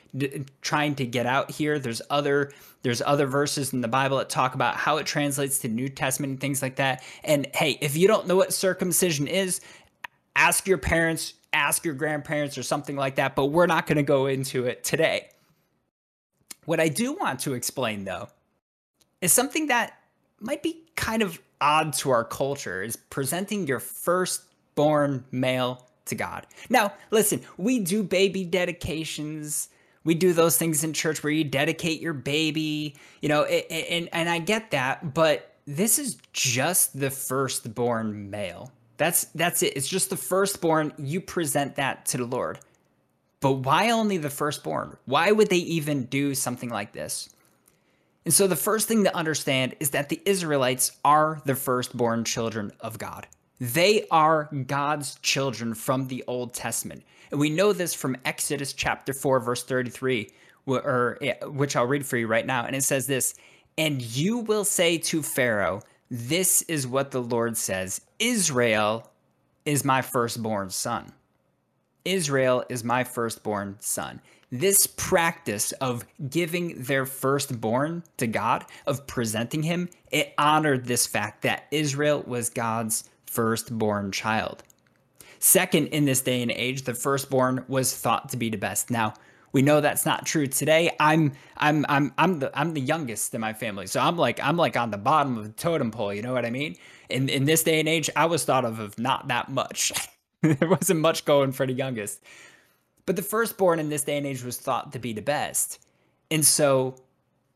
trying 0.62 0.96
to 0.96 1.06
get 1.06 1.26
out 1.26 1.52
here. 1.52 1.78
There's 1.78 2.02
other 2.10 2.52
there's 2.82 3.00
other 3.02 3.26
verses 3.26 3.72
in 3.72 3.82
the 3.82 3.88
Bible 3.88 4.18
that 4.18 4.28
talk 4.28 4.56
about 4.56 4.74
how 4.74 4.96
it 4.96 5.06
translates 5.06 5.60
to 5.60 5.68
New 5.68 5.88
Testament 5.88 6.32
and 6.32 6.40
things 6.40 6.60
like 6.60 6.76
that. 6.76 7.04
And 7.22 7.46
hey, 7.54 7.78
if 7.80 7.96
you 7.96 8.08
don't 8.08 8.26
know 8.26 8.34
what 8.34 8.52
circumcision 8.52 9.28
is, 9.28 9.60
ask 10.34 10.66
your 10.66 10.78
parents, 10.78 11.34
ask 11.52 11.84
your 11.84 11.94
grandparents, 11.94 12.58
or 12.58 12.64
something 12.64 12.96
like 12.96 13.14
that. 13.14 13.36
But 13.36 13.46
we're 13.46 13.66
not 13.66 13.86
going 13.86 13.98
to 13.98 14.02
go 14.02 14.26
into 14.26 14.66
it 14.66 14.82
today. 14.82 15.28
What 16.64 16.80
I 16.80 16.88
do 16.88 17.12
want 17.12 17.38
to 17.40 17.54
explain 17.54 18.04
though 18.04 18.28
is 19.22 19.32
something 19.32 19.68
that 19.68 19.98
might 20.40 20.62
be 20.62 20.82
kind 20.96 21.22
of 21.22 21.40
odd 21.62 21.94
to 21.94 22.10
our 22.10 22.24
culture 22.24 22.82
is 22.82 22.96
presenting 22.96 23.66
your 23.66 23.78
firstborn 23.78 25.24
male 25.30 25.86
to 26.06 26.14
God. 26.14 26.46
Now, 26.68 26.92
listen, 27.10 27.40
we 27.56 27.78
do 27.78 28.02
baby 28.02 28.44
dedications. 28.44 29.68
We 30.04 30.14
do 30.14 30.32
those 30.32 30.58
things 30.58 30.82
in 30.82 30.92
church 30.92 31.22
where 31.22 31.32
you 31.32 31.44
dedicate 31.44 32.00
your 32.00 32.12
baby, 32.12 32.96
you 33.20 33.28
know, 33.28 33.44
and 33.44 34.08
and 34.12 34.28
I 34.28 34.40
get 34.40 34.72
that, 34.72 35.14
but 35.14 35.54
this 35.64 36.00
is 36.00 36.18
just 36.32 36.98
the 36.98 37.10
firstborn 37.10 38.28
male. 38.28 38.72
That's 38.96 39.26
that's 39.26 39.62
it. 39.62 39.76
It's 39.76 39.86
just 39.86 40.10
the 40.10 40.16
firstborn. 40.16 40.92
You 40.98 41.20
present 41.20 41.76
that 41.76 42.06
to 42.06 42.18
the 42.18 42.24
Lord. 42.24 42.58
But 43.40 43.52
why 43.52 43.90
only 43.90 44.18
the 44.18 44.30
firstborn? 44.30 44.96
Why 45.04 45.30
would 45.30 45.48
they 45.48 45.56
even 45.56 46.04
do 46.04 46.34
something 46.34 46.68
like 46.68 46.92
this? 46.92 47.28
And 48.24 48.32
so 48.32 48.46
the 48.46 48.56
first 48.56 48.86
thing 48.86 49.04
to 49.04 49.16
understand 49.16 49.74
is 49.80 49.90
that 49.90 50.08
the 50.08 50.20
Israelites 50.24 50.92
are 51.04 51.40
the 51.44 51.54
firstborn 51.54 52.24
children 52.24 52.72
of 52.80 52.98
God. 52.98 53.26
They 53.58 54.06
are 54.10 54.48
God's 54.66 55.18
children 55.20 55.74
from 55.74 56.08
the 56.08 56.24
Old 56.26 56.52
Testament. 56.52 57.02
And 57.30 57.40
we 57.40 57.50
know 57.50 57.72
this 57.72 57.94
from 57.94 58.16
Exodus 58.24 58.72
chapter 58.72 59.12
4, 59.12 59.40
verse 59.40 59.64
33, 59.64 60.30
or, 60.66 61.18
eh, 61.20 61.34
which 61.44 61.76
I'll 61.76 61.86
read 61.86 62.06
for 62.06 62.16
you 62.16 62.26
right 62.26 62.46
now. 62.46 62.64
And 62.64 62.76
it 62.76 62.84
says 62.84 63.06
this 63.06 63.34
And 63.78 64.02
you 64.02 64.38
will 64.38 64.64
say 64.64 64.98
to 64.98 65.22
Pharaoh, 65.22 65.82
This 66.10 66.62
is 66.62 66.86
what 66.86 67.10
the 67.10 67.22
Lord 67.22 67.56
says 67.56 68.00
Israel 68.18 69.10
is 69.64 69.84
my 69.84 70.02
firstborn 70.02 70.70
son. 70.70 71.12
Israel 72.04 72.64
is 72.68 72.82
my 72.82 73.04
firstborn 73.04 73.76
son. 73.80 74.20
This 74.54 74.86
practice 74.86 75.72
of 75.72 76.04
giving 76.28 76.82
their 76.82 77.06
firstborn 77.06 78.04
to 78.18 78.26
God, 78.26 78.66
of 78.86 79.06
presenting 79.06 79.62
him, 79.62 79.88
it 80.10 80.34
honored 80.36 80.84
this 80.84 81.06
fact 81.06 81.40
that 81.42 81.64
Israel 81.70 82.22
was 82.26 82.50
God's 82.50 83.08
firstborn 83.24 84.12
child. 84.12 84.62
Second, 85.38 85.86
in 85.86 86.04
this 86.04 86.20
day 86.20 86.42
and 86.42 86.52
age, 86.52 86.82
the 86.82 86.92
firstborn 86.92 87.64
was 87.66 87.96
thought 87.96 88.28
to 88.28 88.36
be 88.36 88.50
the 88.50 88.58
best. 88.58 88.90
Now, 88.90 89.14
we 89.52 89.62
know 89.62 89.80
that's 89.80 90.04
not 90.04 90.26
true 90.26 90.46
today. 90.46 90.94
I'm 91.00 91.32
I'm 91.56 91.86
I'm 91.88 92.12
I'm 92.18 92.38
the 92.38 92.58
I'm 92.58 92.74
the 92.74 92.80
youngest 92.80 93.34
in 93.34 93.40
my 93.40 93.54
family. 93.54 93.86
So 93.86 94.00
I'm 94.00 94.18
like 94.18 94.38
I'm 94.42 94.58
like 94.58 94.76
on 94.76 94.90
the 94.90 94.98
bottom 94.98 95.38
of 95.38 95.44
the 95.44 95.52
totem 95.52 95.90
pole, 95.90 96.12
you 96.12 96.20
know 96.20 96.32
what 96.34 96.44
I 96.44 96.50
mean? 96.50 96.76
In 97.08 97.30
in 97.30 97.44
this 97.44 97.62
day 97.62 97.80
and 97.80 97.88
age, 97.88 98.10
I 98.16 98.26
was 98.26 98.44
thought 98.44 98.66
of 98.66 98.80
of 98.80 98.98
not 98.98 99.28
that 99.28 99.50
much. 99.50 99.92
there 100.42 100.68
wasn't 100.68 101.00
much 101.00 101.24
going 101.24 101.52
for 101.52 101.66
the 101.66 101.72
youngest. 101.72 102.22
But 103.06 103.16
the 103.16 103.22
firstborn 103.22 103.78
in 103.78 103.88
this 103.88 104.04
day 104.04 104.16
and 104.16 104.26
age 104.26 104.44
was 104.44 104.58
thought 104.58 104.92
to 104.92 104.98
be 104.98 105.12
the 105.12 105.22
best. 105.22 105.84
And 106.30 106.44
so 106.44 106.96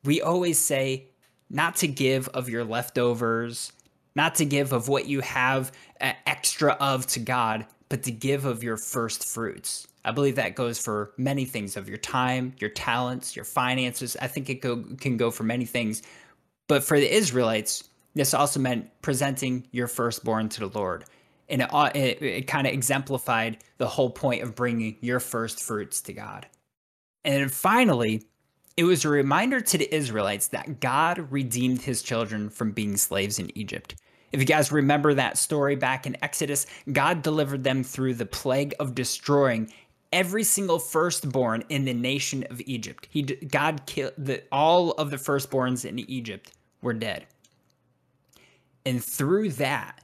we 0.04 0.20
always 0.20 0.58
say 0.58 1.08
not 1.48 1.76
to 1.76 1.88
give 1.88 2.28
of 2.28 2.48
your 2.48 2.64
leftovers, 2.64 3.72
not 4.14 4.34
to 4.36 4.44
give 4.44 4.72
of 4.72 4.88
what 4.88 5.06
you 5.06 5.20
have 5.20 5.72
uh, 6.00 6.12
extra 6.26 6.72
of 6.72 7.06
to 7.08 7.20
God, 7.20 7.66
but 7.88 8.02
to 8.02 8.10
give 8.10 8.44
of 8.44 8.64
your 8.64 8.76
first 8.76 9.24
fruits. 9.24 9.86
I 10.04 10.12
believe 10.12 10.36
that 10.36 10.54
goes 10.54 10.78
for 10.78 11.12
many 11.16 11.44
things 11.44 11.76
of 11.76 11.88
your 11.88 11.98
time, 11.98 12.54
your 12.58 12.70
talents, 12.70 13.36
your 13.36 13.44
finances. 13.44 14.16
I 14.20 14.26
think 14.26 14.48
it 14.48 14.60
go, 14.60 14.84
can 15.00 15.16
go 15.16 15.30
for 15.30 15.42
many 15.42 15.64
things. 15.64 16.02
But 16.68 16.82
for 16.82 16.98
the 16.98 17.12
Israelites, 17.12 17.88
this 18.14 18.32
also 18.32 18.60
meant 18.60 18.88
presenting 19.02 19.66
your 19.72 19.88
firstborn 19.88 20.48
to 20.50 20.60
the 20.60 20.78
Lord. 20.78 21.04
And 21.48 21.62
it, 21.62 21.70
it, 21.94 22.22
it 22.22 22.46
kind 22.46 22.66
of 22.66 22.72
exemplified 22.72 23.58
the 23.78 23.86
whole 23.86 24.10
point 24.10 24.42
of 24.42 24.54
bringing 24.54 24.96
your 25.00 25.20
first 25.20 25.62
fruits 25.62 26.00
to 26.02 26.12
God. 26.12 26.46
And 27.24 27.52
finally, 27.52 28.22
it 28.76 28.84
was 28.84 29.04
a 29.04 29.08
reminder 29.08 29.60
to 29.60 29.78
the 29.78 29.94
Israelites 29.94 30.48
that 30.48 30.80
God 30.80 31.30
redeemed 31.30 31.82
his 31.82 32.02
children 32.02 32.50
from 32.50 32.72
being 32.72 32.96
slaves 32.96 33.38
in 33.38 33.56
Egypt. 33.56 33.94
If 34.32 34.40
you 34.40 34.46
guys 34.46 34.70
remember 34.70 35.14
that 35.14 35.38
story 35.38 35.76
back 35.76 36.06
in 36.06 36.22
Exodus, 36.22 36.66
God 36.92 37.22
delivered 37.22 37.64
them 37.64 37.82
through 37.82 38.14
the 38.14 38.26
plague 38.26 38.74
of 38.78 38.94
destroying 38.94 39.72
every 40.12 40.44
single 40.44 40.78
firstborn 40.78 41.64
in 41.68 41.84
the 41.84 41.94
nation 41.94 42.44
of 42.50 42.60
Egypt. 42.66 43.08
He 43.10 43.22
God 43.22 43.86
killed 43.86 44.12
the, 44.18 44.42
all 44.52 44.92
of 44.92 45.10
the 45.10 45.16
firstborns 45.16 45.84
in 45.84 45.98
Egypt 45.98 46.52
were 46.82 46.94
dead. 46.94 47.26
And 48.84 49.02
through 49.02 49.50
that, 49.52 50.00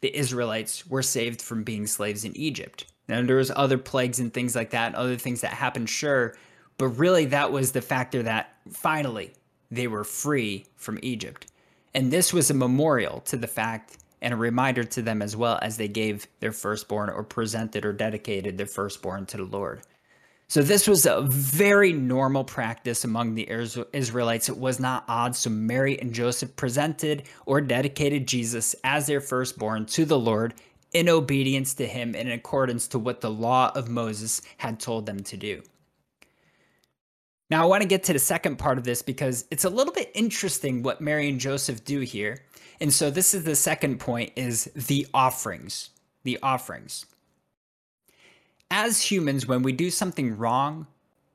the 0.00 0.16
Israelites 0.16 0.86
were 0.86 1.02
saved 1.02 1.42
from 1.42 1.64
being 1.64 1.86
slaves 1.86 2.24
in 2.24 2.36
Egypt. 2.36 2.86
Now 3.08 3.22
there 3.22 3.36
was 3.36 3.52
other 3.54 3.78
plagues 3.78 4.20
and 4.20 4.32
things 4.32 4.54
like 4.54 4.70
that, 4.70 4.94
other 4.94 5.16
things 5.16 5.40
that 5.40 5.52
happened, 5.52 5.90
sure, 5.90 6.36
but 6.78 6.88
really 6.88 7.26
that 7.26 7.52
was 7.52 7.72
the 7.72 7.82
factor 7.82 8.22
that 8.22 8.54
finally 8.70 9.32
they 9.70 9.86
were 9.86 10.04
free 10.04 10.66
from 10.76 10.98
Egypt. 11.02 11.46
And 11.94 12.10
this 12.10 12.32
was 12.32 12.50
a 12.50 12.54
memorial 12.54 13.20
to 13.22 13.36
the 13.36 13.46
fact 13.46 13.98
and 14.22 14.34
a 14.34 14.36
reminder 14.36 14.84
to 14.84 15.02
them 15.02 15.22
as 15.22 15.36
well 15.36 15.58
as 15.62 15.76
they 15.76 15.88
gave 15.88 16.26
their 16.40 16.52
firstborn 16.52 17.10
or 17.10 17.22
presented 17.24 17.84
or 17.84 17.92
dedicated 17.92 18.58
their 18.58 18.66
firstborn 18.66 19.26
to 19.26 19.38
the 19.38 19.44
Lord. 19.44 19.82
So 20.50 20.62
this 20.62 20.88
was 20.88 21.06
a 21.06 21.20
very 21.20 21.92
normal 21.92 22.42
practice 22.42 23.04
among 23.04 23.36
the 23.36 23.48
Israelites. 23.92 24.48
It 24.48 24.56
was 24.56 24.80
not 24.80 25.04
odd. 25.06 25.36
So 25.36 25.48
Mary 25.48 25.96
and 26.00 26.12
Joseph 26.12 26.56
presented 26.56 27.22
or 27.46 27.60
dedicated 27.60 28.26
Jesus 28.26 28.74
as 28.82 29.06
their 29.06 29.20
firstborn 29.20 29.86
to 29.86 30.04
the 30.04 30.18
Lord 30.18 30.54
in 30.92 31.08
obedience 31.08 31.74
to 31.74 31.86
him 31.86 32.16
in 32.16 32.28
accordance 32.28 32.88
to 32.88 32.98
what 32.98 33.20
the 33.20 33.30
law 33.30 33.70
of 33.76 33.88
Moses 33.88 34.42
had 34.56 34.80
told 34.80 35.06
them 35.06 35.20
to 35.20 35.36
do. 35.36 35.62
Now, 37.48 37.62
I 37.62 37.66
want 37.66 37.82
to 37.82 37.88
get 37.88 38.02
to 38.04 38.12
the 38.12 38.18
second 38.18 38.56
part 38.56 38.76
of 38.76 38.82
this 38.82 39.02
because 39.02 39.44
it's 39.52 39.64
a 39.64 39.70
little 39.70 39.92
bit 39.92 40.10
interesting 40.16 40.82
what 40.82 41.00
Mary 41.00 41.28
and 41.28 41.38
Joseph 41.38 41.84
do 41.84 42.00
here. 42.00 42.42
And 42.80 42.92
so 42.92 43.08
this 43.08 43.34
is 43.34 43.44
the 43.44 43.54
second 43.54 44.00
point 44.00 44.32
is 44.34 44.64
the 44.74 45.06
offerings. 45.14 45.90
The 46.24 46.40
offerings. 46.42 47.06
As 48.70 49.02
humans, 49.02 49.46
when 49.46 49.62
we 49.62 49.72
do 49.72 49.90
something 49.90 50.36
wrong, 50.36 50.86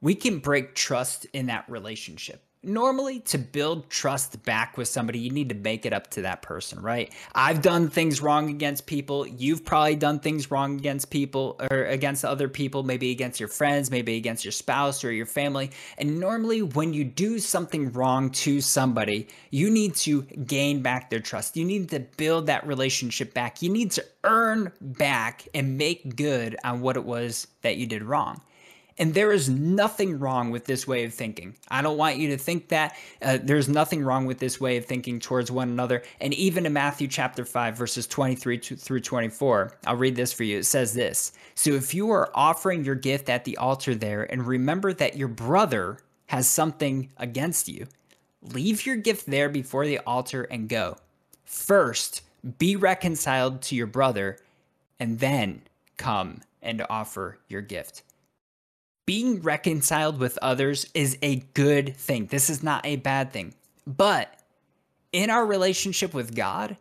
we 0.02 0.16
can 0.16 0.40
break 0.40 0.74
trust 0.74 1.26
in 1.34 1.48
that 1.48 1.70
relationship 1.70 2.42
normally 2.66 3.20
to 3.22 3.38
build 3.38 3.90
trust 3.90 4.44
back 4.44 4.78
with 4.78 4.88
somebody, 4.88 5.20
you 5.20 5.30
need 5.30 5.50
to 5.50 5.56
make 5.56 5.86
it 5.86 5.94
up 5.94 6.10
to 6.12 6.22
that 6.24 6.42
person, 6.42 6.82
right? 6.82 7.14
I've 7.34 7.62
done 7.62 7.90
things 7.90 8.22
wrong 8.22 8.50
against 8.50 8.86
people. 8.86 9.26
You've 9.28 9.64
probably 9.64 9.96
done 9.96 10.20
things 10.20 10.52
wrong 10.52 10.78
against 10.78 11.10
people 11.10 11.60
or 11.72 11.86
against 11.86 12.26
other 12.26 12.50
people, 12.50 12.84
maybe 12.84 13.12
against 13.12 13.40
your 13.40 13.50
friends, 13.50 13.92
maybe 13.92 14.18
against 14.18 14.44
your 14.44 14.52
spouse 14.52 15.04
or 15.04 15.12
your 15.12 15.26
family. 15.26 15.72
And 15.98 16.20
normally, 16.20 16.62
when 16.62 16.94
you 16.94 17.04
do 17.04 17.40
something 17.40 17.92
wrong 17.92 18.32
to 18.32 18.62
somebody, 18.62 19.28
you 19.52 19.70
need 19.70 19.96
to 19.96 20.24
gain 20.24 20.82
back 20.82 21.10
their 21.10 21.20
trust. 21.20 21.56
You 21.56 21.66
need 21.66 21.90
to 21.90 22.00
build 22.00 22.48
that 22.48 22.66
relationship 22.66 23.34
back. 23.34 23.62
You 23.62 23.70
need 23.70 23.92
to 23.92 24.06
earn 24.24 24.72
back 24.82 25.48
and 25.54 25.78
make 25.78 26.16
good 26.16 26.58
on 26.64 26.82
what 26.82 26.98
it 26.98 27.06
was 27.06 27.48
that 27.62 27.78
you 27.78 27.86
did 27.86 28.04
wrong. 28.04 28.42
And 28.98 29.14
there 29.14 29.34
is 29.34 29.50
nothing 29.50 30.20
wrong 30.20 30.52
with 30.52 30.66
this 30.66 30.88
way 30.88 31.04
of 31.04 31.14
thinking. 31.14 31.56
I 31.68 31.82
don't 31.82 31.98
want 31.98 32.18
you 32.18 32.30
to 32.30 32.38
think 32.38 32.70
that. 32.70 32.96
Uh, 33.22 33.38
there's 33.42 33.68
nothing 33.68 34.02
wrong 34.02 34.26
with 34.26 34.40
this 34.40 34.60
way 34.62 34.78
of 34.78 34.86
thinking 34.86 35.20
towards 35.20 35.52
one 35.52 35.70
another. 35.70 36.04
And 36.22 36.34
even 36.34 36.66
in 36.66 36.72
Matthew 36.72 37.10
chapter 37.10 37.44
5, 37.44 37.78
verses 37.78 38.08
23 38.08 38.58
through 38.58 39.02
24, 39.02 39.74
I'll 39.86 39.98
read 39.98 40.16
this 40.16 40.32
for 40.32 40.46
you. 40.46 40.60
It 40.60 40.66
says 40.66 40.94
this 40.94 41.34
So 41.56 41.72
if 41.72 41.94
you 41.94 42.10
are 42.12 42.32
offering 42.34 42.86
your 42.86 42.96
gift 42.96 43.28
at 43.30 43.44
the 43.44 43.58
altar 43.58 43.96
there, 43.96 44.24
and 44.24 44.48
remember 44.48 44.94
that 44.94 45.18
your 45.18 45.28
brother 45.28 45.98
has 46.28 46.48
something 46.48 47.10
against 47.18 47.68
you, 47.68 47.88
leave 48.42 48.86
your 48.86 48.96
gift 48.96 49.26
there 49.26 49.50
before 49.50 49.86
the 49.86 50.00
altar 50.00 50.44
and 50.44 50.70
go. 50.70 50.96
First, 51.44 52.22
be 52.58 52.78
reconciled 52.78 53.62
to 53.64 53.76
your 53.76 53.88
brother, 53.88 54.40
and 55.02 55.20
then 55.20 55.64
come 55.98 56.42
and 56.62 56.86
offer 56.90 57.40
your 57.50 57.62
gift 57.62 58.04
being 59.06 59.42
reconciled 59.42 60.20
with 60.20 60.40
others 60.42 60.88
is 60.94 61.18
a 61.22 61.38
good 61.54 61.96
thing. 61.96 62.28
This 62.28 62.50
is 62.50 62.64
not 62.64 62.86
a 62.86 62.96
bad 62.96 63.32
thing. 63.32 63.54
But 63.86 64.40
in 65.12 65.30
our 65.30 65.46
relationship 65.46 66.14
with 66.14 66.36
God, 66.36 66.78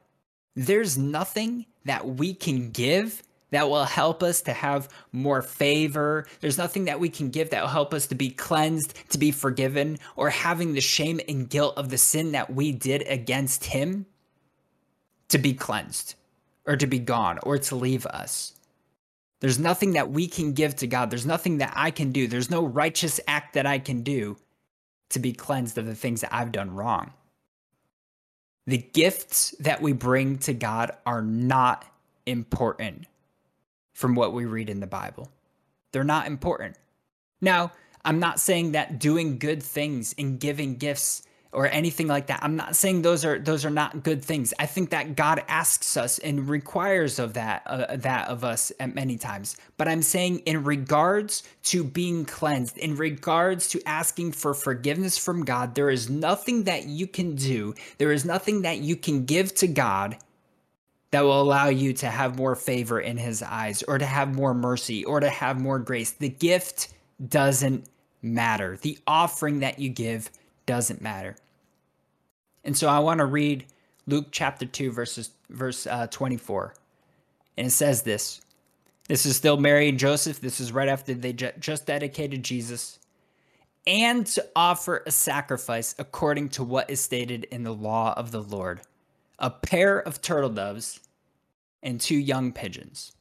there's 0.56 0.96
nothing 0.96 1.66
that 1.84 2.06
we 2.06 2.34
can 2.34 2.70
give 2.70 3.22
that 3.50 3.68
will 3.68 3.84
help 3.84 4.22
us 4.22 4.42
to 4.42 4.52
have 4.52 4.88
more 5.12 5.40
favor. 5.40 6.26
There's 6.40 6.58
nothing 6.58 6.86
that 6.86 6.98
we 6.98 7.08
can 7.08 7.30
give 7.30 7.50
that 7.50 7.62
will 7.62 7.68
help 7.68 7.94
us 7.94 8.08
to 8.08 8.14
be 8.14 8.30
cleansed, 8.30 8.94
to 9.10 9.18
be 9.18 9.30
forgiven, 9.30 9.98
or 10.16 10.30
having 10.30 10.72
the 10.72 10.80
shame 10.80 11.20
and 11.28 11.48
guilt 11.48 11.76
of 11.76 11.90
the 11.90 11.98
sin 11.98 12.32
that 12.32 12.52
we 12.52 12.72
did 12.72 13.04
against 13.06 13.66
Him 13.66 14.06
to 15.28 15.38
be 15.38 15.54
cleansed, 15.54 16.16
or 16.66 16.76
to 16.76 16.86
be 16.86 16.98
gone, 16.98 17.38
or 17.44 17.58
to 17.58 17.76
leave 17.76 18.06
us. 18.06 18.54
There's 19.44 19.58
nothing 19.58 19.92
that 19.92 20.10
we 20.10 20.26
can 20.26 20.54
give 20.54 20.74
to 20.76 20.86
God. 20.86 21.10
There's 21.10 21.26
nothing 21.26 21.58
that 21.58 21.74
I 21.76 21.90
can 21.90 22.12
do. 22.12 22.26
There's 22.26 22.48
no 22.50 22.64
righteous 22.64 23.20
act 23.28 23.52
that 23.52 23.66
I 23.66 23.78
can 23.78 24.00
do 24.00 24.38
to 25.10 25.18
be 25.18 25.34
cleansed 25.34 25.76
of 25.76 25.84
the 25.84 25.94
things 25.94 26.22
that 26.22 26.34
I've 26.34 26.50
done 26.50 26.74
wrong. 26.74 27.12
The 28.66 28.78
gifts 28.78 29.54
that 29.60 29.82
we 29.82 29.92
bring 29.92 30.38
to 30.38 30.54
God 30.54 30.92
are 31.04 31.20
not 31.20 31.84
important 32.24 33.04
from 33.92 34.14
what 34.14 34.32
we 34.32 34.46
read 34.46 34.70
in 34.70 34.80
the 34.80 34.86
Bible. 34.86 35.28
They're 35.92 36.04
not 36.04 36.26
important. 36.26 36.78
Now, 37.42 37.70
I'm 38.02 38.18
not 38.18 38.40
saying 38.40 38.72
that 38.72 38.98
doing 38.98 39.36
good 39.38 39.62
things 39.62 40.14
and 40.16 40.40
giving 40.40 40.76
gifts 40.76 41.20
or 41.54 41.68
anything 41.68 42.08
like 42.08 42.26
that. 42.26 42.40
I'm 42.42 42.56
not 42.56 42.76
saying 42.76 43.02
those 43.02 43.25
are 43.25 43.38
those 43.38 43.64
are 43.64 43.70
not 43.70 44.02
good 44.02 44.23
things. 44.23 44.52
I 44.58 44.66
think 44.66 44.90
that 44.90 45.16
God 45.16 45.42
asks 45.49 45.96
us 45.96 46.18
and 46.18 46.49
requires 46.49 47.18
of 47.18 47.34
that 47.34 47.62
uh, 47.66 47.96
that 47.96 48.28
of 48.28 48.44
us 48.44 48.73
at 48.80 48.94
many 48.94 49.16
times. 49.16 49.56
But 49.76 49.88
I'm 49.88 50.02
saying 50.02 50.40
in 50.40 50.64
regards 50.64 51.42
to 51.64 51.84
being 51.84 52.25
cleansed, 52.25 52.76
in 52.76 52.96
regards 52.96 53.68
to 53.68 53.80
asking 53.87 54.32
for 54.32 54.52
forgiveness 54.52 55.16
from 55.16 55.44
God, 55.44 55.75
there 55.75 55.90
is 55.90 56.11
nothing 56.11 56.64
that 56.64 56.87
you 56.87 57.06
can 57.06 57.37
do. 57.37 57.75
There 57.99 58.12
is 58.12 58.25
nothing 58.25 58.62
that 58.62 58.78
you 58.78 58.96
can 58.96 59.25
give 59.25 59.54
to 59.56 59.68
God 59.68 60.16
that 61.12 61.23
will 61.23 61.40
allow 61.40 61.68
you 61.68 61.92
to 61.92 62.08
have 62.08 62.37
more 62.37 62.56
favor 62.56 62.99
in 62.99 63.16
his 63.16 63.40
eyes 63.40 63.84
or 63.84 63.99
to 63.99 64.06
have 64.06 64.34
more 64.34 64.52
mercy 64.52 65.04
or 65.04 65.20
to 65.20 65.30
have 65.30 65.61
more 65.61 65.78
grace. 65.78 66.11
The 66.11 66.28
gift 66.28 66.88
doesn't 67.25 67.88
matter. 68.20 68.76
The 68.76 68.99
offering 69.06 69.61
that 69.61 69.78
you 69.78 69.90
give 69.90 70.28
doesn't 70.66 71.00
matter. 71.00 71.37
And 72.64 72.76
so 72.76 72.88
I 72.88 72.99
want 72.99 73.18
to 73.18 73.26
read 73.26 73.66
Luke 74.06 74.28
chapter 74.30 74.66
2 74.66 74.92
verses 74.92 75.30
verse 75.50 75.87
uh, 75.87 76.06
24. 76.09 76.75
And 77.56 77.66
it 77.68 77.71
says 77.71 78.02
this 78.02 78.40
this 79.09 79.26
is 79.26 79.37
still 79.37 79.59
Mary 79.59 79.88
and 79.88 79.99
Joseph. 79.99 80.40
This 80.40 80.61
is 80.61 80.73
right 80.73 80.88
after 80.88 81.12
they 81.12 81.33
just 81.33 81.87
dedicated 81.87 82.42
Jesus. 82.42 82.99
And 83.87 84.26
to 84.28 84.47
offer 84.56 85.02
a 85.06 85.11
sacrifice 85.11 85.94
according 85.99 86.49
to 86.50 86.64
what 86.64 86.88
is 86.88 87.00
stated 87.00 87.44
in 87.44 87.64
the 87.64 87.75
law 87.75 88.14
of 88.16 88.30
the 88.30 88.42
Lord 88.42 88.80
a 89.38 89.50
pair 89.50 89.99
of 89.99 90.23
turtle 90.23 90.49
doves 90.49 91.00
and 91.83 92.00
two 92.00 92.16
young 92.16 92.52
pigeons. 92.52 93.12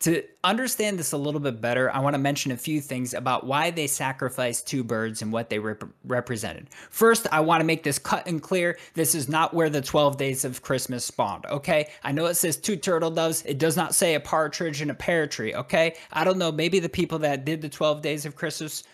To 0.00 0.22
understand 0.44 0.98
this 0.98 1.12
a 1.12 1.16
little 1.16 1.40
bit 1.40 1.62
better, 1.62 1.90
I 1.90 2.00
want 2.00 2.12
to 2.14 2.18
mention 2.18 2.52
a 2.52 2.56
few 2.56 2.82
things 2.82 3.14
about 3.14 3.46
why 3.46 3.70
they 3.70 3.86
sacrificed 3.86 4.66
two 4.66 4.84
birds 4.84 5.22
and 5.22 5.32
what 5.32 5.48
they 5.48 5.58
rep- 5.58 5.84
represented. 6.04 6.68
First, 6.90 7.26
I 7.32 7.40
want 7.40 7.62
to 7.62 7.64
make 7.64 7.82
this 7.82 7.98
cut 7.98 8.26
and 8.26 8.42
clear. 8.42 8.78
This 8.92 9.14
is 9.14 9.26
not 9.26 9.54
where 9.54 9.70
the 9.70 9.80
12 9.80 10.18
days 10.18 10.44
of 10.44 10.60
Christmas 10.60 11.06
spawned, 11.06 11.46
okay? 11.46 11.88
I 12.04 12.12
know 12.12 12.26
it 12.26 12.34
says 12.34 12.58
two 12.58 12.76
turtle 12.76 13.10
doves. 13.10 13.42
It 13.46 13.56
does 13.58 13.74
not 13.74 13.94
say 13.94 14.14
a 14.14 14.20
partridge 14.20 14.82
and 14.82 14.90
a 14.90 14.94
pear 14.94 15.26
tree, 15.26 15.54
okay? 15.54 15.94
I 16.12 16.24
don't 16.24 16.38
know. 16.38 16.52
Maybe 16.52 16.78
the 16.78 16.90
people 16.90 17.20
that 17.20 17.46
did 17.46 17.62
the 17.62 17.68
12 17.70 18.02
days 18.02 18.26
of 18.26 18.36
Christmas, 18.36 18.84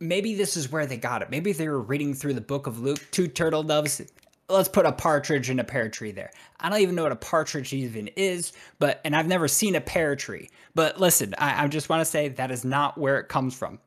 maybe 0.00 0.34
this 0.34 0.54
is 0.54 0.70
where 0.70 0.84
they 0.84 0.98
got 0.98 1.22
it. 1.22 1.30
Maybe 1.30 1.52
they 1.52 1.68
were 1.68 1.80
reading 1.80 2.12
through 2.12 2.34
the 2.34 2.42
book 2.42 2.66
of 2.66 2.80
Luke, 2.80 3.00
two 3.10 3.26
turtle 3.26 3.62
doves 3.62 4.02
let's 4.48 4.68
put 4.68 4.86
a 4.86 4.92
partridge 4.92 5.50
and 5.50 5.60
a 5.60 5.64
pear 5.64 5.88
tree 5.88 6.12
there. 6.12 6.30
I 6.60 6.68
don't 6.68 6.80
even 6.80 6.94
know 6.94 7.02
what 7.02 7.12
a 7.12 7.16
partridge 7.16 7.72
even 7.72 8.08
is, 8.16 8.52
but 8.78 9.00
and 9.04 9.14
I've 9.14 9.26
never 9.26 9.48
seen 9.48 9.74
a 9.74 9.80
pear 9.80 10.16
tree. 10.16 10.50
But 10.74 11.00
listen, 11.00 11.34
I, 11.38 11.64
I 11.64 11.68
just 11.68 11.88
want 11.88 12.00
to 12.00 12.04
say 12.04 12.28
that 12.28 12.50
is 12.50 12.64
not 12.64 12.98
where 12.98 13.18
it 13.18 13.28
comes 13.28 13.54
from. 13.54 13.78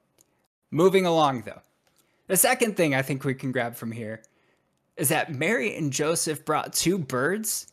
Moving 0.71 1.05
along 1.05 1.43
though. 1.45 1.61
The 2.27 2.37
second 2.37 2.77
thing 2.77 2.93
I 2.93 3.01
think 3.01 3.23
we 3.23 3.33
can 3.33 3.51
grab 3.51 3.75
from 3.75 3.91
here 3.91 4.21
is 4.97 5.09
that 5.09 5.33
Mary 5.33 5.75
and 5.75 5.91
Joseph 5.91 6.45
brought 6.45 6.73
two 6.73 6.97
birds 6.97 7.67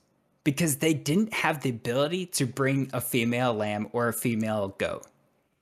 because 0.44 0.76
they 0.76 0.94
didn't 0.94 1.34
have 1.34 1.62
the 1.62 1.70
ability 1.70 2.24
to 2.26 2.46
bring 2.46 2.88
a 2.92 3.00
female 3.00 3.52
lamb 3.52 3.88
or 3.92 4.08
a 4.08 4.12
female 4.12 4.68
goat. 4.78 5.04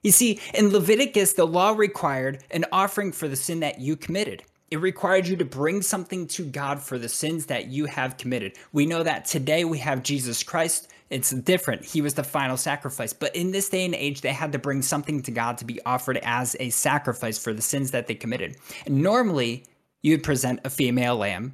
You 0.03 0.13
see, 0.13 0.39
in 0.53 0.69
Leviticus, 0.69 1.33
the 1.33 1.47
law 1.47 1.71
required 1.71 2.45
an 2.51 2.67
offering 2.71 3.11
for 3.11 3.27
the 3.27 3.37
sin 3.37 3.61
that 3.61 3.81
you 3.81 3.97
committed. 3.97 4.43
It 4.75 4.81
required 4.81 5.29
you 5.29 5.37
to 5.37 5.45
bring 5.45 5.83
something 5.83 6.27
to 6.27 6.45
God 6.45 6.83
for 6.83 6.99
the 6.99 7.09
sins 7.09 7.47
that 7.47 7.69
you 7.69 7.85
have 7.85 8.17
committed. 8.17 8.59
We 8.73 8.87
know 8.87 9.05
that 9.05 9.25
today 9.25 9.65
we 9.65 9.79
have 9.79 10.03
Jesus 10.03 10.43
Christ. 10.43 10.89
It's 11.11 11.31
different. 11.31 11.85
He 11.85 12.03
was 12.03 12.15
the 12.15 12.25
final 12.25 12.57
sacrifice. 12.57 13.13
But 13.13 13.37
in 13.37 13.53
this 13.53 13.69
day 13.69 13.85
and 13.85 13.95
age, 13.95 14.21
they 14.21 14.33
had 14.33 14.51
to 14.51 14.59
bring 14.59 14.83
something 14.83 15.23
to 15.23 15.31
God 15.31 15.59
to 15.59 15.65
be 15.65 15.81
offered 15.87 16.19
as 16.25 16.57
a 16.59 16.71
sacrifice 16.71 17.39
for 17.39 17.55
the 17.55 17.63
sins 17.63 17.93
that 17.93 18.09
they 18.09 18.17
committed. 18.17 18.57
And 18.85 19.01
normally, 19.01 19.65
you 20.03 20.15
would 20.15 20.25
present 20.25 20.59
a 20.65 20.71
female 20.71 21.19
lamb 21.19 21.53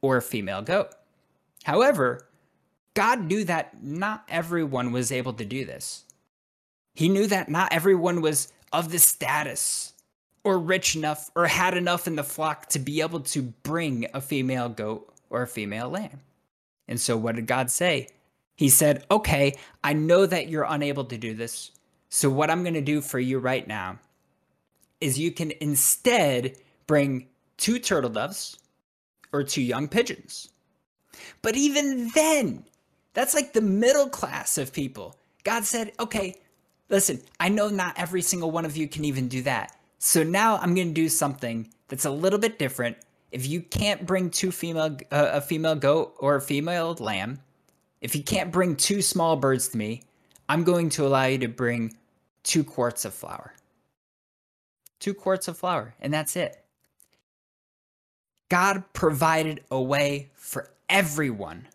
or 0.00 0.18
a 0.18 0.22
female 0.22 0.62
goat. 0.62 0.90
However, 1.64 2.28
God 2.94 3.24
knew 3.24 3.42
that 3.46 3.82
not 3.82 4.22
everyone 4.28 4.92
was 4.92 5.10
able 5.10 5.32
to 5.32 5.44
do 5.44 5.64
this. 5.64 6.04
He 6.94 7.08
knew 7.08 7.26
that 7.26 7.48
not 7.48 7.72
everyone 7.72 8.20
was 8.20 8.52
of 8.72 8.92
the 8.92 9.00
status 9.00 9.94
or 10.44 10.58
rich 10.58 10.96
enough 10.96 11.30
or 11.34 11.46
had 11.46 11.76
enough 11.76 12.06
in 12.06 12.16
the 12.16 12.24
flock 12.24 12.68
to 12.70 12.78
be 12.78 13.00
able 13.00 13.20
to 13.20 13.42
bring 13.42 14.06
a 14.14 14.20
female 14.20 14.68
goat 14.68 15.12
or 15.28 15.42
a 15.42 15.46
female 15.46 15.88
lamb. 15.88 16.20
And 16.88 17.00
so, 17.00 17.16
what 17.16 17.36
did 17.36 17.46
God 17.46 17.70
say? 17.70 18.08
He 18.56 18.68
said, 18.68 19.04
Okay, 19.10 19.56
I 19.82 19.92
know 19.92 20.26
that 20.26 20.48
you're 20.48 20.66
unable 20.68 21.04
to 21.06 21.18
do 21.18 21.34
this. 21.34 21.70
So, 22.08 22.28
what 22.28 22.50
I'm 22.50 22.62
going 22.62 22.74
to 22.74 22.80
do 22.80 23.00
for 23.00 23.18
you 23.18 23.38
right 23.38 23.66
now 23.66 23.98
is 25.00 25.18
you 25.18 25.30
can 25.30 25.52
instead 25.60 26.56
bring 26.86 27.28
two 27.56 27.78
turtle 27.78 28.10
doves 28.10 28.58
or 29.32 29.44
two 29.44 29.62
young 29.62 29.88
pigeons. 29.88 30.48
But 31.42 31.56
even 31.56 32.10
then, 32.14 32.64
that's 33.14 33.34
like 33.34 33.52
the 33.52 33.60
middle 33.60 34.08
class 34.08 34.58
of 34.58 34.72
people. 34.72 35.16
God 35.44 35.64
said, 35.64 35.92
Okay, 36.00 36.40
listen, 36.88 37.20
I 37.38 37.48
know 37.48 37.68
not 37.68 37.98
every 37.98 38.22
single 38.22 38.50
one 38.50 38.64
of 38.64 38.76
you 38.76 38.88
can 38.88 39.04
even 39.04 39.28
do 39.28 39.42
that. 39.42 39.76
So 40.02 40.22
now 40.22 40.56
I'm 40.56 40.74
going 40.74 40.88
to 40.88 40.94
do 40.94 41.10
something 41.10 41.68
that's 41.88 42.06
a 42.06 42.10
little 42.10 42.38
bit 42.38 42.58
different. 42.58 42.96
If 43.30 43.46
you 43.46 43.60
can't 43.60 44.06
bring 44.06 44.30
two 44.30 44.50
female 44.50 44.96
uh, 45.12 45.28
a 45.32 45.40
female 45.42 45.74
goat 45.74 46.14
or 46.18 46.36
a 46.36 46.40
female 46.40 46.96
lamb, 46.98 47.40
if 48.00 48.16
you 48.16 48.22
can't 48.22 48.50
bring 48.50 48.76
two 48.76 49.02
small 49.02 49.36
birds 49.36 49.68
to 49.68 49.76
me, 49.76 50.02
I'm 50.48 50.64
going 50.64 50.88
to 50.90 51.06
allow 51.06 51.26
you 51.26 51.38
to 51.38 51.48
bring 51.48 51.94
two 52.42 52.64
quarts 52.64 53.04
of 53.04 53.12
flour. 53.12 53.52
Two 55.00 55.12
quarts 55.12 55.48
of 55.48 55.58
flour, 55.58 55.94
and 56.00 56.12
that's 56.12 56.34
it. 56.34 56.56
God 58.48 58.84
provided 58.94 59.62
a 59.70 59.80
way 59.80 60.30
for 60.34 60.70
everyone. 60.88 61.68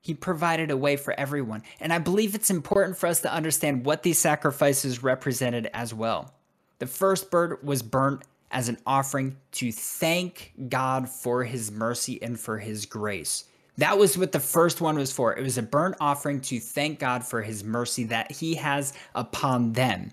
He 0.00 0.14
provided 0.14 0.70
a 0.70 0.76
way 0.76 0.96
for 0.96 1.12
everyone. 1.20 1.62
And 1.80 1.92
I 1.92 1.98
believe 1.98 2.34
it's 2.34 2.50
important 2.50 2.96
for 2.96 3.08
us 3.08 3.20
to 3.20 3.32
understand 3.32 3.84
what 3.84 4.02
these 4.02 4.18
sacrifices 4.18 5.02
represented 5.02 5.70
as 5.74 5.92
well. 5.92 6.32
The 6.78 6.86
first 6.86 7.30
bird 7.30 7.62
was 7.62 7.82
burnt 7.82 8.22
as 8.50 8.68
an 8.68 8.78
offering 8.86 9.36
to 9.52 9.72
thank 9.72 10.52
God 10.68 11.08
for 11.08 11.44
his 11.44 11.70
mercy 11.70 12.22
and 12.22 12.38
for 12.38 12.58
his 12.58 12.86
grace. 12.86 13.44
That 13.76 13.98
was 13.98 14.18
what 14.18 14.32
the 14.32 14.40
first 14.40 14.80
one 14.80 14.96
was 14.96 15.12
for. 15.12 15.36
It 15.36 15.42
was 15.42 15.58
a 15.58 15.62
burnt 15.62 15.96
offering 16.00 16.40
to 16.42 16.58
thank 16.58 16.98
God 16.98 17.24
for 17.24 17.42
his 17.42 17.62
mercy 17.62 18.04
that 18.04 18.32
he 18.32 18.54
has 18.56 18.92
upon 19.14 19.72
them. 19.72 20.12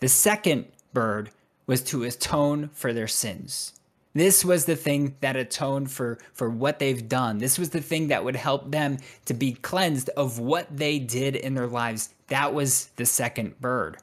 The 0.00 0.08
second 0.08 0.66
bird 0.92 1.30
was 1.66 1.82
to 1.84 2.04
atone 2.04 2.70
for 2.72 2.92
their 2.92 3.08
sins. 3.08 3.74
This 4.14 4.44
was 4.44 4.64
the 4.64 4.76
thing 4.76 5.16
that 5.20 5.36
atoned 5.36 5.90
for, 5.90 6.18
for 6.32 6.48
what 6.48 6.78
they've 6.78 7.08
done. 7.08 7.38
This 7.38 7.58
was 7.58 7.70
the 7.70 7.82
thing 7.82 8.08
that 8.08 8.24
would 8.24 8.36
help 8.36 8.70
them 8.70 8.98
to 9.26 9.34
be 9.34 9.52
cleansed 9.52 10.08
of 10.10 10.38
what 10.38 10.74
they 10.74 10.98
did 10.98 11.36
in 11.36 11.54
their 11.54 11.66
lives. 11.66 12.14
That 12.28 12.54
was 12.54 12.86
the 12.96 13.06
second 13.06 13.60
bird. 13.60 13.98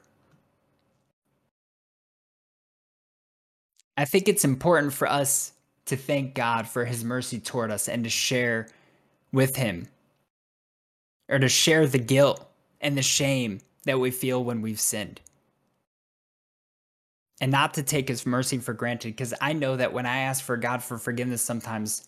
I 3.96 4.04
think 4.04 4.28
it's 4.28 4.44
important 4.44 4.92
for 4.92 5.08
us 5.08 5.52
to 5.86 5.96
thank 5.96 6.34
God 6.34 6.68
for 6.68 6.84
his 6.84 7.04
mercy 7.04 7.40
toward 7.40 7.70
us 7.70 7.88
and 7.88 8.04
to 8.04 8.10
share 8.10 8.68
with 9.32 9.56
him 9.56 9.88
or 11.28 11.38
to 11.38 11.48
share 11.48 11.86
the 11.86 11.98
guilt 11.98 12.46
and 12.80 12.96
the 12.96 13.02
shame 13.02 13.60
that 13.84 13.98
we 13.98 14.10
feel 14.10 14.42
when 14.44 14.62
we've 14.62 14.80
sinned. 14.80 15.20
And 17.40 17.52
not 17.52 17.74
to 17.74 17.82
take 17.82 18.08
his 18.08 18.26
mercy 18.26 18.58
for 18.58 18.72
granted 18.72 19.08
because 19.08 19.34
I 19.40 19.52
know 19.52 19.76
that 19.76 19.92
when 19.92 20.06
I 20.06 20.18
ask 20.18 20.42
for 20.42 20.56
God 20.56 20.82
for 20.82 20.98
forgiveness 20.98 21.42
sometimes 21.42 22.06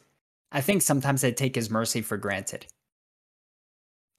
I 0.50 0.60
think 0.62 0.82
sometimes 0.82 1.22
I 1.24 1.30
take 1.30 1.54
his 1.54 1.70
mercy 1.70 2.00
for 2.00 2.16
granted. 2.16 2.66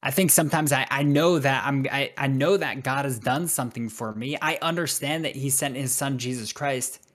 I 0.04 0.12
think 0.12 0.32
sometimes 0.32 0.72
I, 0.72 0.88
I 0.90 1.04
know 1.04 1.40
that 1.40 1.66
I'm 1.66 1.86
I, 1.92 2.14
I 2.18 2.28
know 2.28 2.56
that 2.56 2.84
God 2.84 3.06
has 3.06 3.20
done 3.20 3.48
something 3.48 3.90
for 3.90 4.14
me. 4.14 4.38
I 4.42 4.58
understand 4.62 5.26
that 5.26 5.36
he 5.36 5.50
sent 5.50 5.76
his 5.76 5.92
son 5.92 6.18
Jesus 6.20 6.54
Christ 6.54 7.09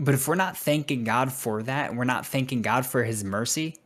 but 0.00 0.14
if 0.14 0.26
we're 0.26 0.34
not 0.34 0.56
thanking 0.56 1.04
God 1.04 1.30
for 1.30 1.62
that 1.62 1.90
and 1.90 1.98
we're 1.98 2.04
not 2.04 2.26
thanking 2.26 2.62
God 2.62 2.86
for 2.86 3.04
his 3.04 3.22
mercy, 3.22 3.76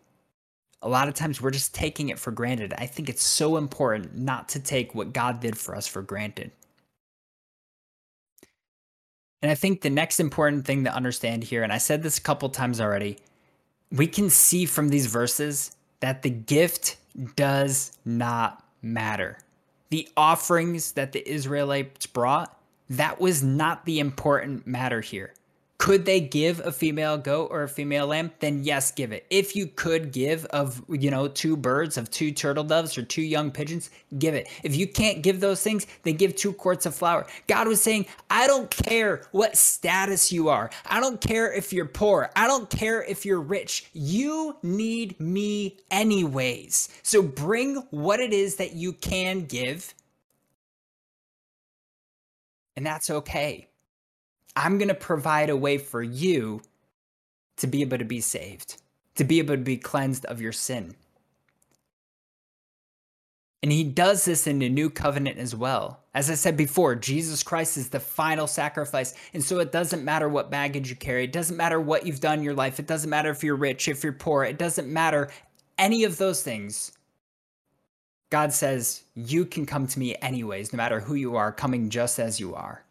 a 0.80 0.88
lot 0.88 1.08
of 1.08 1.14
times 1.14 1.42
we're 1.42 1.50
just 1.50 1.74
taking 1.74 2.08
it 2.08 2.20
for 2.20 2.30
granted. 2.30 2.72
I 2.78 2.86
think 2.86 3.08
it's 3.08 3.24
so 3.24 3.56
important 3.56 4.16
not 4.16 4.48
to 4.50 4.60
take 4.60 4.94
what 4.94 5.12
God 5.12 5.40
did 5.40 5.58
for 5.58 5.74
us 5.74 5.88
for 5.88 6.02
granted. 6.02 6.52
And 9.42 9.50
I 9.50 9.56
think 9.56 9.80
the 9.80 9.90
next 9.90 10.20
important 10.20 10.64
thing 10.64 10.84
to 10.84 10.94
understand 10.94 11.42
here, 11.42 11.64
and 11.64 11.72
I 11.72 11.78
said 11.78 12.02
this 12.02 12.16
a 12.16 12.22
couple 12.22 12.48
times 12.48 12.80
already, 12.80 13.18
we 13.90 14.06
can 14.06 14.30
see 14.30 14.66
from 14.66 14.90
these 14.90 15.06
verses 15.06 15.74
that 15.98 16.22
the 16.22 16.30
gift 16.30 16.96
does 17.34 17.92
not 18.04 18.64
matter. 18.82 19.38
The 19.90 20.08
offerings 20.16 20.92
that 20.92 21.12
the 21.12 21.28
Israelites 21.28 22.06
brought, 22.06 22.56
that 22.88 23.20
was 23.20 23.42
not 23.42 23.84
the 23.84 23.98
important 23.98 24.66
matter 24.66 25.00
here. 25.00 25.34
Could 25.76 26.04
they 26.04 26.20
give 26.20 26.60
a 26.60 26.70
female 26.70 27.18
goat 27.18 27.48
or 27.50 27.64
a 27.64 27.68
female 27.68 28.06
lamb? 28.06 28.30
Then 28.38 28.62
yes, 28.62 28.92
give 28.92 29.10
it. 29.12 29.26
If 29.28 29.56
you 29.56 29.66
could 29.66 30.12
give 30.12 30.44
of, 30.46 30.82
you 30.88 31.10
know, 31.10 31.26
two 31.26 31.56
birds, 31.56 31.98
of 31.98 32.10
two 32.10 32.30
turtle 32.30 32.64
doves 32.64 32.96
or 32.96 33.02
two 33.02 33.22
young 33.22 33.50
pigeons, 33.50 33.90
give 34.18 34.34
it. 34.34 34.48
If 34.62 34.76
you 34.76 34.86
can't 34.86 35.22
give 35.22 35.40
those 35.40 35.62
things, 35.62 35.86
then 36.04 36.14
give 36.14 36.36
two 36.36 36.52
quarts 36.52 36.86
of 36.86 36.94
flour. 36.94 37.26
God 37.48 37.66
was 37.66 37.82
saying, 37.82 38.06
I 38.30 38.46
don't 38.46 38.70
care 38.70 39.22
what 39.32 39.56
status 39.56 40.32
you 40.32 40.48
are. 40.48 40.70
I 40.86 41.00
don't 41.00 41.20
care 41.20 41.52
if 41.52 41.72
you're 41.72 41.86
poor. 41.86 42.30
I 42.36 42.46
don't 42.46 42.70
care 42.70 43.02
if 43.02 43.26
you're 43.26 43.40
rich. 43.40 43.90
You 43.92 44.56
need 44.62 45.18
me 45.18 45.78
anyways. 45.90 46.88
So 47.02 47.20
bring 47.20 47.76
what 47.90 48.20
it 48.20 48.32
is 48.32 48.56
that 48.56 48.74
you 48.74 48.92
can 48.92 49.44
give. 49.44 49.92
And 52.76 52.86
that's 52.86 53.10
okay. 53.10 53.68
I'm 54.56 54.78
going 54.78 54.88
to 54.88 54.94
provide 54.94 55.50
a 55.50 55.56
way 55.56 55.78
for 55.78 56.02
you 56.02 56.62
to 57.56 57.66
be 57.66 57.82
able 57.82 57.98
to 57.98 58.04
be 58.04 58.20
saved, 58.20 58.76
to 59.16 59.24
be 59.24 59.38
able 59.38 59.54
to 59.54 59.62
be 59.62 59.76
cleansed 59.76 60.24
of 60.26 60.40
your 60.40 60.52
sin. 60.52 60.94
And 63.64 63.72
he 63.72 63.82
does 63.82 64.26
this 64.26 64.46
in 64.46 64.58
the 64.58 64.68
new 64.68 64.90
covenant 64.90 65.38
as 65.38 65.56
well. 65.56 66.00
As 66.12 66.28
I 66.28 66.34
said 66.34 66.54
before, 66.54 66.94
Jesus 66.96 67.42
Christ 67.42 67.78
is 67.78 67.88
the 67.88 67.98
final 67.98 68.46
sacrifice. 68.46 69.14
And 69.32 69.42
so 69.42 69.58
it 69.58 69.72
doesn't 69.72 70.04
matter 70.04 70.28
what 70.28 70.50
baggage 70.50 70.90
you 70.90 70.96
carry. 70.96 71.24
It 71.24 71.32
doesn't 71.32 71.56
matter 71.56 71.80
what 71.80 72.06
you've 72.06 72.20
done 72.20 72.40
in 72.40 72.44
your 72.44 72.54
life. 72.54 72.78
It 72.78 72.86
doesn't 72.86 73.08
matter 73.08 73.30
if 73.30 73.42
you're 73.42 73.56
rich, 73.56 73.88
if 73.88 74.04
you're 74.04 74.12
poor. 74.12 74.44
It 74.44 74.58
doesn't 74.58 74.86
matter 74.86 75.30
any 75.78 76.04
of 76.04 76.18
those 76.18 76.42
things. 76.42 76.92
God 78.28 78.52
says, 78.52 79.04
You 79.14 79.46
can 79.46 79.64
come 79.64 79.86
to 79.86 79.98
me 79.98 80.14
anyways, 80.20 80.72
no 80.72 80.76
matter 80.76 81.00
who 81.00 81.14
you 81.14 81.36
are, 81.36 81.50
coming 81.50 81.88
just 81.88 82.18
as 82.18 82.38
you 82.38 82.54
are. 82.54 82.84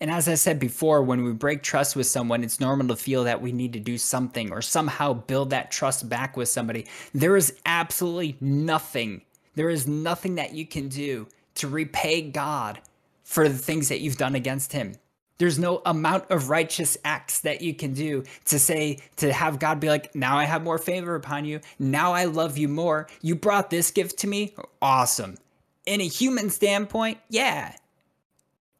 And 0.00 0.10
as 0.10 0.28
I 0.28 0.34
said 0.34 0.60
before, 0.60 1.02
when 1.02 1.24
we 1.24 1.32
break 1.32 1.62
trust 1.62 1.96
with 1.96 2.06
someone, 2.06 2.44
it's 2.44 2.60
normal 2.60 2.88
to 2.88 2.96
feel 2.96 3.24
that 3.24 3.42
we 3.42 3.50
need 3.50 3.72
to 3.72 3.80
do 3.80 3.98
something 3.98 4.52
or 4.52 4.62
somehow 4.62 5.12
build 5.12 5.50
that 5.50 5.72
trust 5.72 6.08
back 6.08 6.36
with 6.36 6.48
somebody. 6.48 6.86
There 7.12 7.36
is 7.36 7.54
absolutely 7.66 8.36
nothing, 8.40 9.22
there 9.56 9.70
is 9.70 9.88
nothing 9.88 10.36
that 10.36 10.54
you 10.54 10.66
can 10.66 10.88
do 10.88 11.26
to 11.56 11.68
repay 11.68 12.22
God 12.22 12.80
for 13.24 13.48
the 13.48 13.58
things 13.58 13.88
that 13.88 14.00
you've 14.00 14.16
done 14.16 14.36
against 14.36 14.72
Him. 14.72 14.94
There's 15.38 15.58
no 15.58 15.82
amount 15.86 16.30
of 16.30 16.48
righteous 16.50 16.96
acts 17.04 17.40
that 17.40 17.62
you 17.62 17.74
can 17.74 17.92
do 17.94 18.24
to 18.46 18.58
say, 18.58 18.98
to 19.16 19.32
have 19.32 19.58
God 19.58 19.78
be 19.78 19.88
like, 19.88 20.14
now 20.14 20.36
I 20.36 20.44
have 20.44 20.62
more 20.64 20.78
favor 20.78 21.14
upon 21.14 21.44
you. 21.44 21.60
Now 21.78 22.12
I 22.12 22.24
love 22.24 22.58
you 22.58 22.68
more. 22.68 23.06
You 23.22 23.36
brought 23.36 23.70
this 23.70 23.92
gift 23.92 24.18
to 24.20 24.26
me. 24.26 24.54
Awesome. 24.82 25.36
In 25.86 26.00
a 26.00 26.08
human 26.08 26.50
standpoint, 26.50 27.18
yeah. 27.28 27.74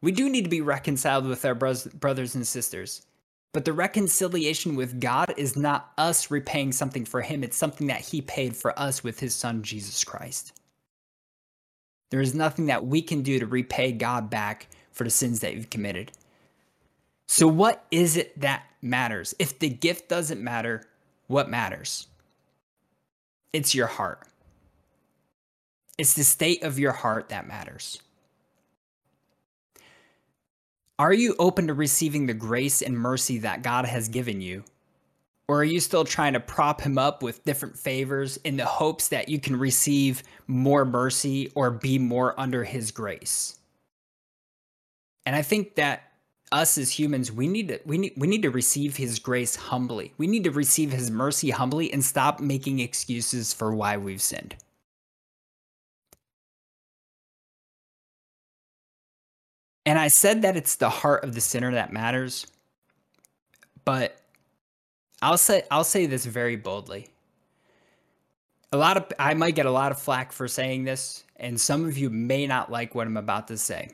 We 0.01 0.11
do 0.11 0.29
need 0.29 0.43
to 0.43 0.49
be 0.49 0.61
reconciled 0.61 1.25
with 1.25 1.43
our 1.45 1.55
brothers 1.55 2.35
and 2.35 2.47
sisters. 2.47 3.01
But 3.51 3.65
the 3.65 3.73
reconciliation 3.73 4.75
with 4.75 5.01
God 5.01 5.33
is 5.35 5.57
not 5.57 5.91
us 5.97 6.29
repaying 6.29 6.73
something 6.73 7.03
for 7.03 7.21
Him, 7.21 7.43
it's 7.43 7.57
something 7.57 7.87
that 7.87 8.01
He 8.01 8.21
paid 8.21 8.55
for 8.55 8.77
us 8.79 9.03
with 9.03 9.19
His 9.19 9.33
Son, 9.33 9.63
Jesus 9.63 10.03
Christ. 10.03 10.53
There 12.11 12.21
is 12.21 12.35
nothing 12.35 12.67
that 12.67 12.85
we 12.85 13.01
can 13.01 13.21
do 13.21 13.39
to 13.39 13.45
repay 13.45 13.91
God 13.91 14.29
back 14.29 14.67
for 14.91 15.03
the 15.03 15.09
sins 15.09 15.39
that 15.39 15.55
you've 15.55 15.69
committed. 15.69 16.11
So, 17.27 17.47
what 17.47 17.85
is 17.91 18.17
it 18.17 18.39
that 18.39 18.63
matters? 18.81 19.35
If 19.39 19.59
the 19.59 19.69
gift 19.69 20.09
doesn't 20.09 20.41
matter, 20.41 20.83
what 21.27 21.49
matters? 21.49 22.07
It's 23.53 23.75
your 23.75 23.87
heart. 23.87 24.27
It's 25.97 26.13
the 26.13 26.23
state 26.23 26.63
of 26.63 26.79
your 26.79 26.91
heart 26.91 27.29
that 27.29 27.47
matters. 27.47 28.01
Are 30.99 31.13
you 31.13 31.33
open 31.39 31.67
to 31.67 31.73
receiving 31.73 32.25
the 32.25 32.33
grace 32.33 32.81
and 32.81 32.99
mercy 32.99 33.37
that 33.39 33.63
God 33.63 33.85
has 33.85 34.09
given 34.09 34.41
you? 34.41 34.65
Or 35.47 35.61
are 35.61 35.63
you 35.65 35.79
still 35.79 36.03
trying 36.03 36.33
to 36.33 36.41
prop 36.41 36.81
him 36.81 36.97
up 36.97 37.23
with 37.23 37.45
different 37.45 37.77
favors 37.77 38.35
in 38.43 38.57
the 38.57 38.65
hopes 38.65 39.07
that 39.07 39.29
you 39.29 39.39
can 39.39 39.55
receive 39.55 40.23
more 40.45 40.83
mercy 40.83 41.53
or 41.55 41.71
be 41.71 41.97
more 41.97 42.37
under 42.37 42.65
his 42.65 42.91
grace? 42.91 43.57
And 45.25 45.37
I 45.37 45.41
think 45.41 45.75
that 45.75 46.03
us 46.51 46.77
as 46.77 46.91
humans, 46.91 47.31
we 47.31 47.47
need 47.47 47.69
to 47.69 47.79
we 47.85 47.97
need 47.97 48.13
we 48.17 48.27
need 48.27 48.41
to 48.41 48.51
receive 48.51 48.97
his 48.97 49.19
grace 49.19 49.55
humbly. 49.55 50.13
We 50.17 50.27
need 50.27 50.43
to 50.43 50.51
receive 50.51 50.91
his 50.91 51.09
mercy 51.09 51.51
humbly 51.51 51.93
and 51.93 52.03
stop 52.03 52.41
making 52.41 52.79
excuses 52.79 53.53
for 53.53 53.73
why 53.73 53.95
we've 53.95 54.21
sinned. 54.21 54.57
And 59.89 59.97
I 59.97 60.09
said 60.09 60.43
that 60.43 60.55
it's 60.55 60.75
the 60.75 60.87
heart 60.87 61.23
of 61.23 61.33
the 61.33 61.41
sinner 61.41 61.71
that 61.71 61.91
matters. 61.91 62.45
But 63.85 64.15
I'll 65.19 65.35
say 65.35 65.63
I'll 65.71 65.83
say 65.83 66.05
this 66.05 66.25
very 66.25 66.57
boldly. 66.57 67.07
A 68.71 68.77
lot 68.77 68.97
of 68.97 69.11
I 69.17 69.33
might 69.33 69.55
get 69.55 69.65
a 69.65 69.71
lot 69.71 69.91
of 69.91 69.97
flack 69.97 70.31
for 70.31 70.47
saying 70.47 70.83
this, 70.83 71.23
and 71.37 71.59
some 71.59 71.85
of 71.85 71.97
you 71.97 72.11
may 72.11 72.45
not 72.45 72.71
like 72.71 72.93
what 72.93 73.07
I'm 73.07 73.17
about 73.17 73.47
to 73.47 73.57
say. 73.57 73.89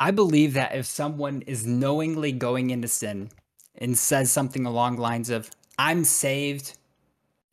I 0.00 0.10
believe 0.10 0.54
that 0.54 0.74
if 0.74 0.86
someone 0.86 1.42
is 1.42 1.68
knowingly 1.68 2.32
going 2.32 2.70
into 2.70 2.88
sin 2.88 3.30
and 3.76 3.96
says 3.96 4.32
something 4.32 4.66
along 4.66 4.96
the 4.96 5.02
lines 5.02 5.30
of, 5.30 5.48
I'm 5.78 6.02
saved, 6.02 6.76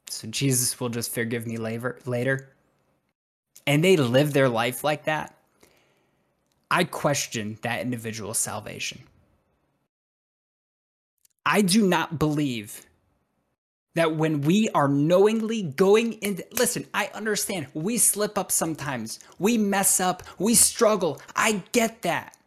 so 0.07 0.27
Jesus 0.27 0.79
will 0.79 0.89
just 0.89 1.13
forgive 1.13 1.45
me 1.45 1.57
later, 1.57 2.49
and 3.65 3.84
they 3.84 3.98
live 3.98 4.34
their 4.34 4.50
life 4.50 4.84
like 4.84 5.06
that, 5.06 5.36
I 6.72 6.84
question 6.84 7.58
that 7.62 7.82
individual's 7.82 8.38
salvation. 8.38 9.04
I 11.45 11.62
do 11.62 11.88
not 11.88 12.19
believe 12.19 12.86
that 13.95 14.15
when 14.15 14.41
we 14.41 14.69
are 14.69 14.88
knowingly 14.88 15.63
going 15.63 16.13
in 16.13 16.39
listen 16.54 16.86
i 16.93 17.10
understand 17.13 17.65
we 17.74 17.98
slip 17.98 18.38
up 18.38 18.52
sometimes 18.52 19.19
we 19.39 19.58
mess 19.58 20.00
up 20.00 20.22
we 20.38 20.54
struggle 20.54 21.19
i 21.36 21.63
get 21.72 22.04
that 22.04 22.38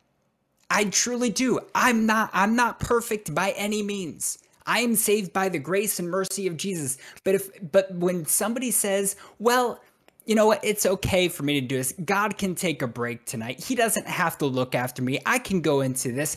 I 0.72 0.84
truly 0.84 1.28
do. 1.28 1.60
I'm 1.74 2.06
not 2.06 2.30
I'm 2.32 2.56
not 2.56 2.80
perfect 2.80 3.34
by 3.34 3.50
any 3.50 3.82
means. 3.82 4.38
I 4.66 4.80
am 4.80 4.94
saved 4.94 5.32
by 5.32 5.50
the 5.50 5.58
grace 5.58 5.98
and 5.98 6.08
mercy 6.08 6.46
of 6.46 6.56
Jesus. 6.56 6.96
But 7.24 7.34
if 7.34 7.72
but 7.72 7.94
when 7.94 8.24
somebody 8.24 8.70
says, 8.70 9.14
"Well, 9.38 9.82
you 10.24 10.34
know 10.34 10.46
what? 10.46 10.64
It's 10.64 10.86
okay 10.86 11.28
for 11.28 11.42
me 11.42 11.60
to 11.60 11.66
do 11.66 11.76
this. 11.76 11.92
God 12.04 12.38
can 12.38 12.54
take 12.54 12.82
a 12.82 12.86
break 12.86 13.24
tonight. 13.24 13.62
He 13.62 13.74
doesn't 13.74 14.06
have 14.06 14.38
to 14.38 14.46
look 14.46 14.74
after 14.74 15.02
me. 15.02 15.20
I 15.26 15.38
can 15.38 15.60
go 15.60 15.80
into 15.80 16.12
this. 16.12 16.36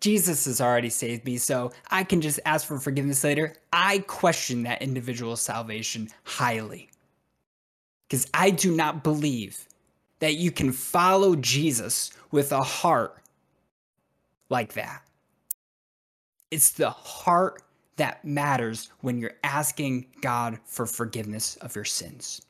Jesus 0.00 0.44
has 0.44 0.60
already 0.60 0.90
saved 0.90 1.24
me, 1.24 1.38
so 1.38 1.72
I 1.90 2.04
can 2.04 2.20
just 2.20 2.38
ask 2.44 2.66
for 2.66 2.78
forgiveness 2.78 3.24
later." 3.24 3.56
I 3.72 3.98
question 4.00 4.62
that 4.62 4.82
individual's 4.82 5.40
salvation 5.40 6.10
highly. 6.22 6.90
Cuz 8.08 8.26
I 8.32 8.50
do 8.50 8.74
not 8.74 9.02
believe 9.02 9.66
that 10.20 10.36
you 10.36 10.52
can 10.52 10.72
follow 10.72 11.34
Jesus 11.36 12.10
with 12.30 12.52
a 12.52 12.62
heart 12.62 13.20
like 14.48 14.74
that. 14.74 15.02
It's 16.50 16.70
the 16.70 16.90
heart 16.90 17.62
that 17.96 18.24
matters 18.24 18.90
when 19.00 19.18
you're 19.18 19.38
asking 19.42 20.06
God 20.20 20.60
for 20.64 20.86
forgiveness 20.86 21.56
of 21.56 21.74
your 21.74 21.84
sins. 21.84 22.40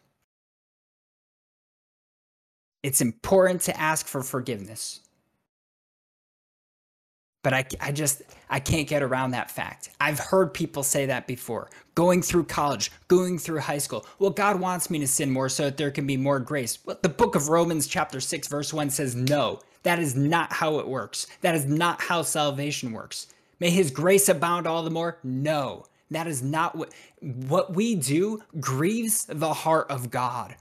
It's 2.83 3.01
important 3.01 3.61
to 3.63 3.81
ask 3.81 4.07
for 4.07 4.23
forgiveness. 4.23 5.01
But 7.43 7.55
I, 7.55 7.65
I 7.81 7.93
just, 7.93 8.23
I 8.51 8.61
can't 8.61 8.89
get 8.89 9.03
around 9.03 9.31
that 9.31 9.51
fact. 9.51 9.91
I've 10.01 10.19
heard 10.19 10.53
people 10.53 10.83
say 10.83 11.07
that 11.07 11.27
before. 11.27 11.71
Going 11.95 12.21
through 12.21 12.45
college, 12.45 12.91
going 13.07 13.39
through 13.39 13.61
high 13.61 13.79
school. 13.79 14.05
Well, 14.19 14.31
God 14.31 14.61
wants 14.61 14.91
me 14.91 14.99
to 14.99 15.07
sin 15.07 15.31
more 15.31 15.49
so 15.49 15.65
that 15.65 15.77
there 15.77 15.91
can 15.91 16.07
be 16.07 16.17
more 16.17 16.41
grace. 16.41 16.79
Well, 16.85 16.99
the 17.01 17.09
book 17.09 17.37
of 17.37 17.49
Romans, 17.49 17.87
chapter 17.87 18.21
6, 18.21 18.49
verse 18.49 18.73
1 18.75 18.91
says 18.91 19.15
no. 19.15 19.61
That 19.85 19.99
is 19.99 20.17
not 20.17 20.53
how 20.53 20.79
it 20.79 20.89
works. 20.89 21.27
That 21.41 21.55
is 21.55 21.65
not 21.65 22.01
how 22.03 22.23
salvation 22.23 22.93
works. 22.93 23.29
May 23.61 23.71
his 23.71 23.91
grace 23.91 24.29
abound 24.29 24.67
all 24.67 24.83
the 24.83 24.91
more? 24.91 25.19
No. 25.23 25.87
That 26.11 26.27
is 26.27 26.43
not 26.43 26.75
what 26.75 26.93
what 27.21 27.75
we 27.75 27.95
do 27.95 28.43
grieves 28.61 29.27
the 29.27 29.53
heart 29.53 29.91
of 29.91 30.11
God. 30.11 30.57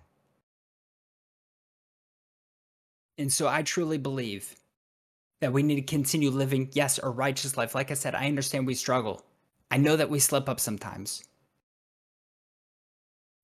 And 3.18 3.32
so 3.32 3.48
I 3.48 3.64
truly 3.64 3.98
believe 3.98 4.56
that 5.42 5.54
we 5.54 5.64
need 5.64 5.76
to 5.76 5.82
continue 5.82 6.30
living, 6.30 6.70
yes, 6.74 7.00
a 7.02 7.10
righteous 7.10 7.58
life. 7.58 7.76
Like 7.76 7.92
I 7.92 7.96
said, 7.96 8.16
I 8.16 8.28
understand 8.28 8.68
we 8.68 8.76
struggle. 8.76 9.24
I 9.70 9.78
know 9.78 9.96
that 9.96 10.10
we 10.10 10.20
slip 10.20 10.50
up 10.50 10.60
sometimes. 10.60 11.24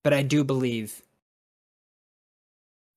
But 0.03 0.13
I 0.13 0.21
do 0.21 0.43
believe 0.43 1.01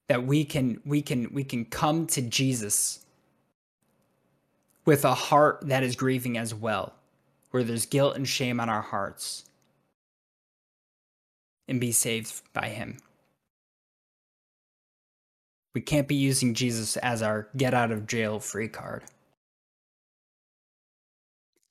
that 0.09 0.25
we 0.25 0.45
can 0.45 0.81
we 0.85 1.03
can 1.03 1.33
we 1.33 1.45
can 1.45 1.65
come 1.65 2.07
to 2.09 2.23
Jesus 2.23 3.05
with 4.85 5.05
a 5.05 5.15
heart 5.15 5.61
that 5.63 5.83
is 5.83 5.97
grieving 5.97 6.39
as 6.39 6.55
well, 6.55 6.95
where 7.51 7.65
there's 7.65 7.87
guilt 7.87 8.17
and 8.17 8.27
shame 8.27 8.61
on 8.61 8.69
our 8.69 8.83
hearts, 8.83 9.45
and 11.69 11.81
be 11.81 11.93
saved 11.93 12.43
by 12.53 12.69
him. 12.69 12.99
We 15.77 15.83
can't 15.83 16.09
be 16.09 16.15
using 16.15 16.55
Jesus 16.55 16.97
as 16.97 17.21
our 17.21 17.49
get 17.55 17.75
out 17.75 17.93
of 17.93 18.07
jail 18.07 18.41
free 18.41 18.67
card. 18.67 19.05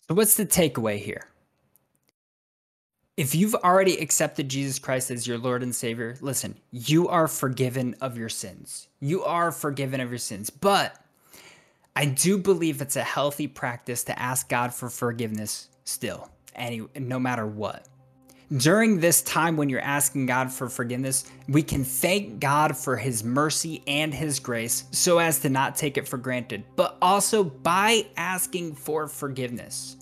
So, 0.08 0.14
what's 0.14 0.38
the 0.38 0.46
takeaway 0.46 1.00
here? 1.00 1.26
if 3.18 3.34
you've 3.34 3.56
already 3.56 3.98
accepted 3.98 4.50
Jesus 4.50 4.78
Christ 4.78 5.10
as 5.10 5.26
your 5.26 5.38
Lord 5.38 5.64
and 5.64 5.74
Savior, 5.74 6.18
listen, 6.20 6.56
you 6.72 7.08
are 7.08 7.28
forgiven 7.28 7.96
of 8.02 8.18
your 8.18 8.30
sins. 8.30 8.90
You 9.00 9.24
are 9.24 9.52
forgiven 9.52 10.02
of 10.02 10.10
your 10.10 10.20
sins. 10.20 10.50
But 10.50 11.02
I 11.96 12.06
do 12.06 12.38
believe 12.38 12.82
it's 12.82 12.98
a 12.98 13.04
healthy 13.04 13.48
practice 13.48 14.04
to 14.06 14.20
ask 14.20 14.50
God 14.50 14.74
for 14.74 14.90
forgiveness 14.90 15.70
still, 15.86 16.30
any 16.56 16.84
no 16.96 17.18
matter 17.20 17.48
what. 17.48 17.88
During 18.52 19.00
this 19.00 19.24
time 19.24 19.58
when 19.58 19.70
you're 19.70 19.80
asking 19.80 20.28
God 20.28 20.52
for 20.52 20.70
forgiveness, 20.70 21.26
we 21.48 21.64
can 21.64 21.84
thank 21.84 22.40
God 22.40 22.78
for 22.78 22.96
his 22.96 23.24
mercy 23.24 23.82
and 23.88 24.14
his 24.14 24.40
grace 24.40 24.84
so 24.92 25.18
as 25.18 25.40
to 25.40 25.50
not 25.50 25.76
take 25.76 25.98
it 25.98 26.08
for 26.08 26.18
granted, 26.18 26.64
but 26.76 26.98
also 27.02 27.44
by 27.44 28.06
asking 28.18 28.76
for 28.76 29.08
forgiveness. 29.08 29.98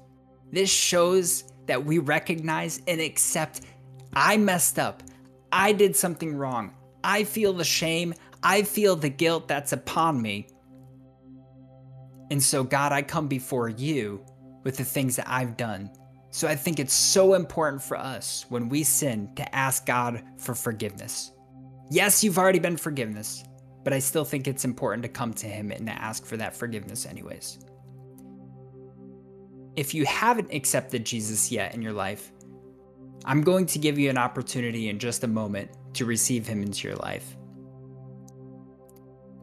This 0.52 0.70
shows 0.70 1.46
that 1.68 1.86
we 1.86 2.00
recognize 2.00 2.82
and 2.86 3.00
accept 3.00 3.62
I 4.14 4.38
messed 4.38 4.78
up. 4.78 5.02
I 5.52 5.72
did 5.72 5.96
something 5.96 6.36
wrong. 6.36 6.76
I 7.04 7.24
feel 7.24 7.54
the 7.54 7.64
shame. 7.64 8.14
I 8.44 8.64
feel 8.64 8.96
the 8.96 9.10
guilt 9.10 9.48
that's 9.48 9.72
upon 9.72 10.22
me. 10.22 10.48
And 12.30 12.44
so, 12.44 12.64
God, 12.64 12.92
I 12.92 13.02
come 13.04 13.28
before 13.28 13.70
you 13.70 14.24
with 14.64 14.78
the 14.78 14.84
things 14.84 15.16
that 15.16 15.30
I've 15.30 15.58
done 15.58 15.90
So 16.34 16.48
I 16.48 16.56
think 16.56 16.80
it's 16.80 16.96
so 16.96 17.36
important 17.36 17.84
for 17.84 17.96
us 17.96 18.48
when 18.50 18.68
we 18.68 18.82
sin 18.84 19.30
to 19.36 19.56
ask 19.56 19.86
God 19.86 20.24
for 20.40 20.56
forgiveness. 20.56 21.32
Yes, 21.92 22.24
you've 22.24 22.40
already 22.40 22.58
been 22.58 22.76
forgiveness, 22.76 23.44
but 23.84 23.94
I 23.94 24.00
still 24.00 24.26
think 24.26 24.48
it's 24.48 24.66
important 24.66 25.04
to 25.04 25.10
come 25.10 25.32
to 25.36 25.46
Him 25.46 25.72
and 25.72 25.86
to 25.86 25.94
ask 25.94 26.26
for 26.26 26.36
that 26.38 26.56
forgiveness, 26.56 27.06
anyways. 27.06 27.60
If 29.76 29.94
you 29.94 30.06
haven't 30.08 30.52
accepted 30.52 31.06
Jesus 31.06 31.52
yet 31.52 31.76
in 31.76 31.84
your 31.84 31.94
life, 31.94 32.32
I'm 33.26 33.44
going 33.44 33.68
to 33.68 33.78
give 33.78 34.00
you 34.00 34.10
an 34.10 34.18
opportunity 34.18 34.90
in 34.90 34.98
just 34.98 35.24
a 35.24 35.28
moment 35.28 35.70
to 35.94 36.06
receive 36.06 36.48
Him 36.48 36.64
into 36.64 36.88
your 36.88 36.98
life. 36.98 37.38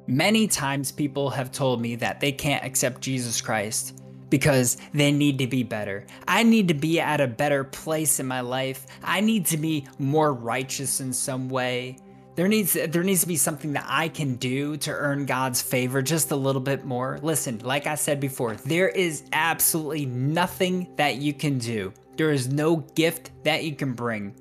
Many 0.08 0.48
times 0.48 0.90
people 0.90 1.30
have 1.30 1.52
told 1.52 1.80
me 1.80 1.94
that 1.94 2.18
they 2.18 2.32
can't 2.32 2.64
accept 2.64 3.00
Jesus 3.00 3.40
Christ 3.40 4.02
because 4.30 4.76
they 4.94 5.12
need 5.12 5.38
to 5.38 5.46
be 5.46 5.62
better. 5.62 6.06
I 6.26 6.44
need 6.44 6.68
to 6.68 6.74
be 6.74 7.00
at 7.00 7.20
a 7.20 7.26
better 7.26 7.64
place 7.64 8.20
in 8.20 8.26
my 8.26 8.40
life. 8.40 8.86
I 9.02 9.20
need 9.20 9.46
to 9.46 9.56
be 9.56 9.86
more 9.98 10.32
righteous 10.32 11.00
in 11.00 11.12
some 11.12 11.48
way. 11.48 11.98
There 12.36 12.48
needs 12.48 12.72
there 12.72 13.02
needs 13.02 13.20
to 13.22 13.26
be 13.26 13.36
something 13.36 13.72
that 13.74 13.84
I 13.86 14.08
can 14.08 14.36
do 14.36 14.76
to 14.78 14.92
earn 14.92 15.26
God's 15.26 15.60
favor 15.60 16.00
just 16.00 16.30
a 16.30 16.36
little 16.36 16.60
bit 16.60 16.84
more. 16.84 17.18
Listen, 17.22 17.58
like 17.58 17.86
I 17.86 17.96
said 17.96 18.20
before, 18.20 18.54
there 18.54 18.88
is 18.88 19.24
absolutely 19.32 20.06
nothing 20.06 20.88
that 20.96 21.16
you 21.16 21.34
can 21.34 21.58
do. 21.58 21.92
There 22.16 22.30
is 22.30 22.48
no 22.48 22.76
gift 22.76 23.30
that 23.44 23.64
you 23.64 23.74
can 23.74 23.92
bring 23.92 24.34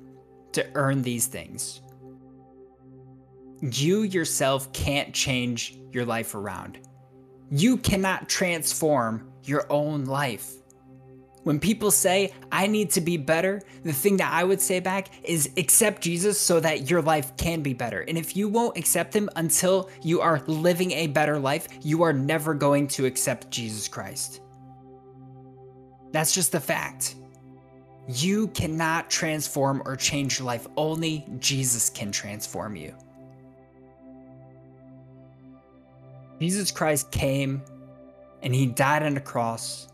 to 0.52 0.66
earn 0.74 1.02
these 1.02 1.26
things. 1.26 1.82
You 3.60 4.02
yourself 4.02 4.72
can't 4.72 5.12
change 5.12 5.78
your 5.92 6.06
life 6.06 6.34
around. 6.34 6.78
You 7.50 7.76
cannot 7.76 8.28
transform 8.28 9.30
your 9.44 9.66
own 9.70 10.04
life. 10.04 10.52
When 11.42 11.58
people 11.58 11.90
say, 11.90 12.32
I 12.52 12.66
need 12.66 12.90
to 12.90 13.00
be 13.00 13.16
better, 13.16 13.62
the 13.82 13.92
thing 13.92 14.18
that 14.18 14.32
I 14.32 14.44
would 14.44 14.60
say 14.60 14.78
back 14.78 15.08
is 15.24 15.50
accept 15.56 16.02
Jesus 16.02 16.38
so 16.38 16.60
that 16.60 16.90
your 16.90 17.00
life 17.00 17.34
can 17.36 17.62
be 17.62 17.72
better. 17.72 18.02
And 18.02 18.18
if 18.18 18.36
you 18.36 18.48
won't 18.48 18.76
accept 18.76 19.14
him 19.16 19.30
until 19.36 19.88
you 20.02 20.20
are 20.20 20.42
living 20.46 20.92
a 20.92 21.06
better 21.06 21.38
life, 21.38 21.66
you 21.82 22.02
are 22.02 22.12
never 22.12 22.52
going 22.52 22.88
to 22.88 23.06
accept 23.06 23.50
Jesus 23.50 23.88
Christ. 23.88 24.42
That's 26.12 26.32
just 26.32 26.52
the 26.52 26.60
fact. 26.60 27.14
You 28.06 28.48
cannot 28.48 29.08
transform 29.08 29.82
or 29.86 29.96
change 29.96 30.38
your 30.38 30.46
life, 30.46 30.66
only 30.76 31.26
Jesus 31.38 31.88
can 31.88 32.12
transform 32.12 32.76
you. 32.76 32.94
Jesus 36.40 36.70
Christ 36.70 37.10
came 37.10 37.62
and 38.42 38.54
he 38.54 38.66
died 38.66 39.02
on 39.02 39.16
a 39.16 39.20
cross 39.20 39.88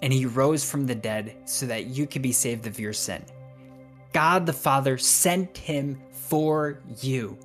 and 0.00 0.12
he 0.12 0.26
rose 0.26 0.68
from 0.68 0.86
the 0.86 0.94
dead 0.94 1.36
so 1.44 1.66
that 1.66 1.86
you 1.86 2.06
could 2.06 2.22
be 2.22 2.32
saved 2.32 2.66
of 2.66 2.80
your 2.80 2.92
sin. 2.92 3.22
God 4.12 4.46
the 4.46 4.52
Father 4.52 4.96
sent 4.96 5.56
him 5.58 6.00
for 6.10 6.80
you 7.00 7.38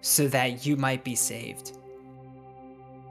so 0.00 0.28
that 0.28 0.64
you 0.64 0.76
might 0.76 1.02
be 1.02 1.14
saved. 1.14 1.72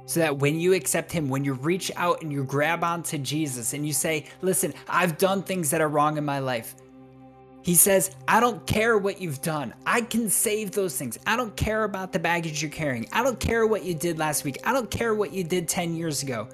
So 0.06 0.22
that 0.22 0.38
when 0.38 0.58
you 0.58 0.74
accept 0.74 1.12
him, 1.12 1.28
when 1.28 1.44
you 1.44 1.54
reach 1.54 1.92
out 1.98 2.22
and 2.22 2.32
you 2.32 2.46
grab 2.46 2.84
onto 2.84 3.18
Jesus 3.18 3.74
and 3.74 3.86
you 3.86 3.92
say, 3.92 4.26
Listen, 4.42 4.74
I've 4.88 5.18
done 5.18 5.44
things 5.44 5.70
that 5.72 5.82
are 5.82 5.90
wrong 5.90 6.18
in 6.18 6.24
my 6.24 6.40
life. 6.40 6.76
He 7.68 7.76
says, 7.76 8.16
I 8.28 8.40
don't 8.40 8.66
care 8.66 8.98
what 8.98 9.22
you've 9.22 9.44
done. 9.44 9.76
I 9.86 10.02
can 10.02 10.32
save 10.32 10.72
those 10.72 10.98
things. 10.98 11.20
I 11.28 11.38
don't 11.38 11.56
care 11.56 11.84
about 11.84 12.14
the 12.14 12.20
baggage 12.20 12.64
you're 12.64 12.72
carrying. 12.72 13.08
I 13.12 13.22
don't 13.22 13.40
care 13.40 13.68
what 13.68 13.84
you 13.84 13.94
did 13.94 14.18
last 14.18 14.44
week. 14.44 14.58
I 14.64 14.74
don't 14.74 14.90
care 14.90 15.14
what 15.14 15.32
you 15.32 15.44
did 15.44 15.68
10 15.68 15.96
years 15.96 16.24
ago 16.24 16.48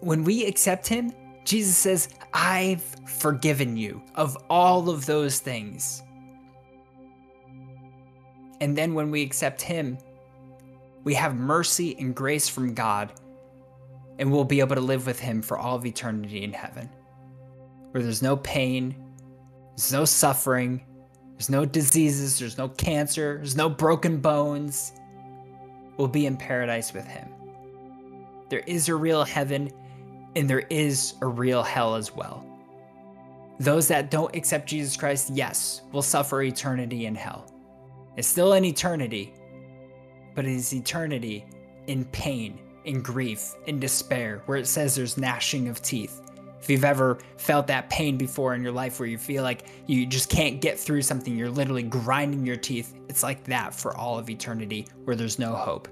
when 0.00 0.24
we 0.24 0.46
accept 0.46 0.86
him, 0.86 1.12
Jesus 1.44 1.76
says, 1.76 2.08
I've 2.32 2.82
forgiven 3.06 3.76
you 3.76 4.02
of 4.14 4.36
all 4.48 4.90
of 4.90 5.06
those 5.06 5.38
things. 5.38 6.02
And 8.60 8.76
then 8.76 8.94
when 8.94 9.10
we 9.10 9.22
accept 9.22 9.62
him, 9.62 9.98
we 11.04 11.14
have 11.14 11.34
mercy 11.34 11.96
and 11.98 12.14
grace 12.14 12.48
from 12.48 12.74
God, 12.74 13.12
and 14.18 14.30
we'll 14.30 14.44
be 14.44 14.60
able 14.60 14.74
to 14.74 14.82
live 14.82 15.06
with 15.06 15.18
him 15.18 15.40
for 15.40 15.58
all 15.58 15.76
of 15.76 15.86
eternity 15.86 16.44
in 16.44 16.52
heaven, 16.52 16.90
where 17.90 18.02
there's 18.02 18.22
no 18.22 18.36
pain, 18.36 18.94
there's 19.80 19.92
no 19.94 20.04
suffering, 20.04 20.82
there's 21.32 21.48
no 21.48 21.64
diseases, 21.64 22.38
there's 22.38 22.58
no 22.58 22.68
cancer, 22.68 23.36
there's 23.36 23.56
no 23.56 23.70
broken 23.70 24.18
bones. 24.18 24.92
We'll 25.96 26.06
be 26.06 26.26
in 26.26 26.36
paradise 26.36 26.92
with 26.92 27.06
him. 27.06 27.30
There 28.50 28.62
is 28.66 28.90
a 28.90 28.94
real 28.94 29.24
heaven 29.24 29.70
and 30.36 30.50
there 30.50 30.66
is 30.68 31.14
a 31.22 31.26
real 31.26 31.62
hell 31.62 31.94
as 31.94 32.14
well. 32.14 32.44
Those 33.58 33.88
that 33.88 34.10
don't 34.10 34.36
accept 34.36 34.68
Jesus 34.68 34.98
Christ, 34.98 35.30
yes, 35.30 35.80
will 35.92 36.02
suffer 36.02 36.42
eternity 36.42 37.06
in 37.06 37.14
hell. 37.14 37.50
It's 38.18 38.28
still 38.28 38.52
an 38.52 38.66
eternity, 38.66 39.32
but 40.34 40.44
it 40.44 40.52
is 40.52 40.74
eternity 40.74 41.46
in 41.86 42.04
pain, 42.06 42.58
in 42.84 43.00
grief, 43.00 43.54
in 43.66 43.80
despair, 43.80 44.42
where 44.44 44.58
it 44.58 44.66
says 44.66 44.94
there's 44.94 45.16
gnashing 45.16 45.68
of 45.68 45.80
teeth. 45.80 46.20
If 46.60 46.68
you've 46.68 46.84
ever 46.84 47.18
felt 47.38 47.66
that 47.68 47.88
pain 47.88 48.18
before 48.18 48.54
in 48.54 48.62
your 48.62 48.72
life 48.72 49.00
where 49.00 49.08
you 49.08 49.16
feel 49.16 49.42
like 49.42 49.66
you 49.86 50.04
just 50.04 50.28
can't 50.28 50.60
get 50.60 50.78
through 50.78 51.02
something, 51.02 51.34
you're 51.34 51.50
literally 51.50 51.82
grinding 51.82 52.44
your 52.44 52.56
teeth, 52.56 52.94
it's 53.08 53.22
like 53.22 53.44
that 53.44 53.74
for 53.74 53.96
all 53.96 54.18
of 54.18 54.28
eternity, 54.28 54.86
where 55.04 55.16
there's 55.16 55.38
no 55.38 55.54
hope, 55.54 55.88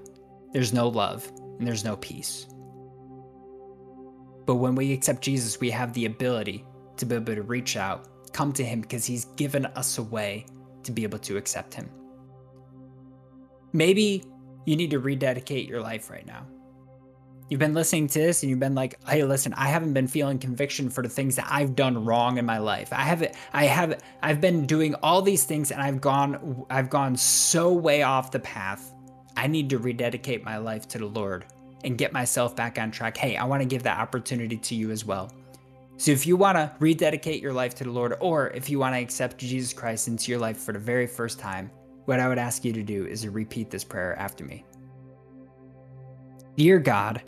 there's 0.53 0.71
no 0.71 0.87
love, 0.87 1.31
and 1.57 1.67
there's 1.67 1.83
no 1.83 1.97
peace. 1.97 2.45
But 4.45 4.55
when 4.55 4.75
we 4.75 4.93
accept 4.93 5.21
Jesus, 5.21 5.59
we 5.59 5.69
have 5.71 5.93
the 5.93 6.05
ability 6.05 6.65
to 6.97 7.05
be 7.05 7.15
able 7.15 7.35
to 7.35 7.41
reach 7.41 7.75
out, 7.75 8.07
come 8.31 8.53
to 8.53 8.63
Him 8.63 8.81
because 8.81 9.05
He's 9.05 9.25
given 9.25 9.65
us 9.67 9.97
a 9.97 10.03
way 10.03 10.45
to 10.83 10.91
be 10.91 11.03
able 11.03 11.19
to 11.19 11.37
accept 11.37 11.73
Him. 11.73 11.89
Maybe 13.73 14.23
you 14.65 14.75
need 14.75 14.91
to 14.91 14.99
rededicate 14.99 15.67
your 15.67 15.81
life 15.81 16.09
right 16.09 16.25
now. 16.25 16.45
You've 17.49 17.59
been 17.59 17.73
listening 17.73 18.07
to 18.07 18.19
this 18.19 18.43
and 18.43 18.49
you've 18.49 18.59
been 18.59 18.75
like, 18.75 19.03
"Hey, 19.07 19.23
listen, 19.23 19.53
I 19.53 19.67
haven't 19.67 19.93
been 19.93 20.07
feeling 20.07 20.37
conviction 20.37 20.89
for 20.89 21.01
the 21.01 21.09
things 21.09 21.35
that 21.35 21.47
I've 21.49 21.75
done 21.75 22.05
wrong 22.05 22.37
in 22.37 22.45
my 22.45 22.59
life. 22.59 22.93
I 22.93 23.01
haven't 23.01 23.33
I 23.53 23.65
have 23.65 24.01
I've 24.21 24.39
been 24.39 24.67
doing 24.67 24.93
all 24.95 25.21
these 25.21 25.45
things 25.45 25.71
and 25.71 25.81
I've 25.81 25.99
gone 25.99 26.65
I've 26.69 26.89
gone 26.89 27.17
so 27.17 27.73
way 27.73 28.03
off 28.03 28.31
the 28.31 28.39
path. 28.39 28.93
I 29.35 29.47
need 29.47 29.69
to 29.71 29.79
rededicate 29.79 30.43
my 30.43 30.57
life 30.57 30.87
to 30.89 30.99
the 30.99 31.07
Lord 31.07 31.45
and 31.83 31.97
get 31.97 32.13
myself 32.13 32.55
back 32.55 32.77
on 32.77 32.91
track, 32.91 33.17
hey, 33.17 33.37
I 33.37 33.45
want 33.45 33.61
to 33.61 33.67
give 33.67 33.83
that 33.83 33.99
opportunity 33.99 34.57
to 34.57 34.75
you 34.75 34.91
as 34.91 35.05
well. 35.05 35.31
So 35.97 36.11
if 36.11 36.25
you 36.25 36.37
want 36.37 36.57
to 36.57 36.71
rededicate 36.79 37.41
your 37.41 37.53
life 37.53 37.75
to 37.75 37.83
the 37.83 37.91
Lord, 37.91 38.15
or 38.19 38.49
if 38.51 38.69
you 38.69 38.79
want 38.79 38.95
to 38.95 39.01
accept 39.01 39.37
Jesus 39.37 39.73
Christ 39.73 40.07
into 40.07 40.31
your 40.31 40.39
life 40.39 40.57
for 40.57 40.71
the 40.71 40.79
very 40.79 41.07
first 41.07 41.39
time, 41.39 41.71
what 42.05 42.19
I 42.19 42.27
would 42.27 42.37
ask 42.37 42.63
you 42.63 42.73
to 42.73 42.83
do 42.83 43.05
is 43.05 43.21
to 43.21 43.31
repeat 43.31 43.69
this 43.69 43.83
prayer 43.83 44.17
after 44.17 44.45
me. 44.45 44.63
Dear 46.55 46.79
God, 46.79 47.21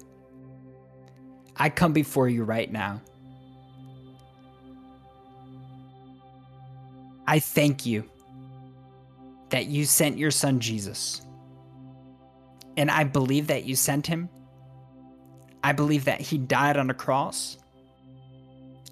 I 1.56 1.70
come 1.70 1.94
before 1.94 2.28
you 2.28 2.44
right 2.44 2.72
now. 2.72 3.02
I 7.28 7.40
thank 7.40 7.86
you 7.86 8.10
that 9.50 9.68
you 9.68 9.86
sent 9.86 10.18
your 10.18 10.32
son 10.32 10.60
Jesus. 10.60 11.22
And 12.78 12.90
I 12.90 13.04
believe 13.04 13.48
that 13.48 13.64
you 13.66 13.76
sent 13.76 14.08
him 14.08 14.30
I 15.64 15.74
believe 15.74 16.06
that 16.06 16.22
he 16.22 16.38
died 16.38 16.78
on 16.78 16.90
a 16.90 16.94
cross, 16.94 17.58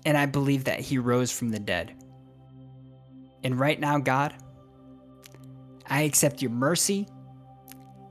and 0.06 0.18
I 0.18 0.28
believe 0.28 0.66
that 0.66 0.80
he 0.80 0.98
rose 0.98 1.32
from 1.32 1.50
the 1.50 1.60
dead. 1.60 1.96
And 3.44 3.60
right 3.60 3.80
now, 3.80 3.98
God, 3.98 4.34
I 5.88 6.04
accept 6.04 6.42
your 6.42 6.52
mercy, 6.52 7.08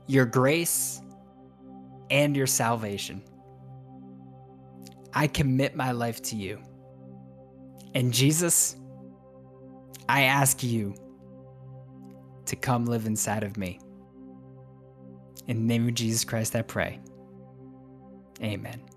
your 0.07 0.25
grace, 0.25 1.01
and 2.09 2.35
your 2.35 2.47
salvation. 2.47 3.21
I 5.13 5.27
commit 5.27 5.75
my 5.75 5.91
life 5.91 6.21
to 6.23 6.35
you. 6.35 6.59
And 7.95 8.13
Jesus, 8.13 8.75
I 10.07 10.23
ask 10.23 10.63
you 10.63 10.93
to 12.45 12.55
come 12.55 12.85
live 12.85 13.05
inside 13.05 13.43
of 13.43 13.57
me. 13.57 13.79
In 15.47 15.57
the 15.57 15.63
name 15.63 15.87
of 15.87 15.93
Jesus 15.95 16.23
Christ, 16.23 16.55
I 16.55 16.61
pray. 16.61 16.99
Amen. 18.41 18.88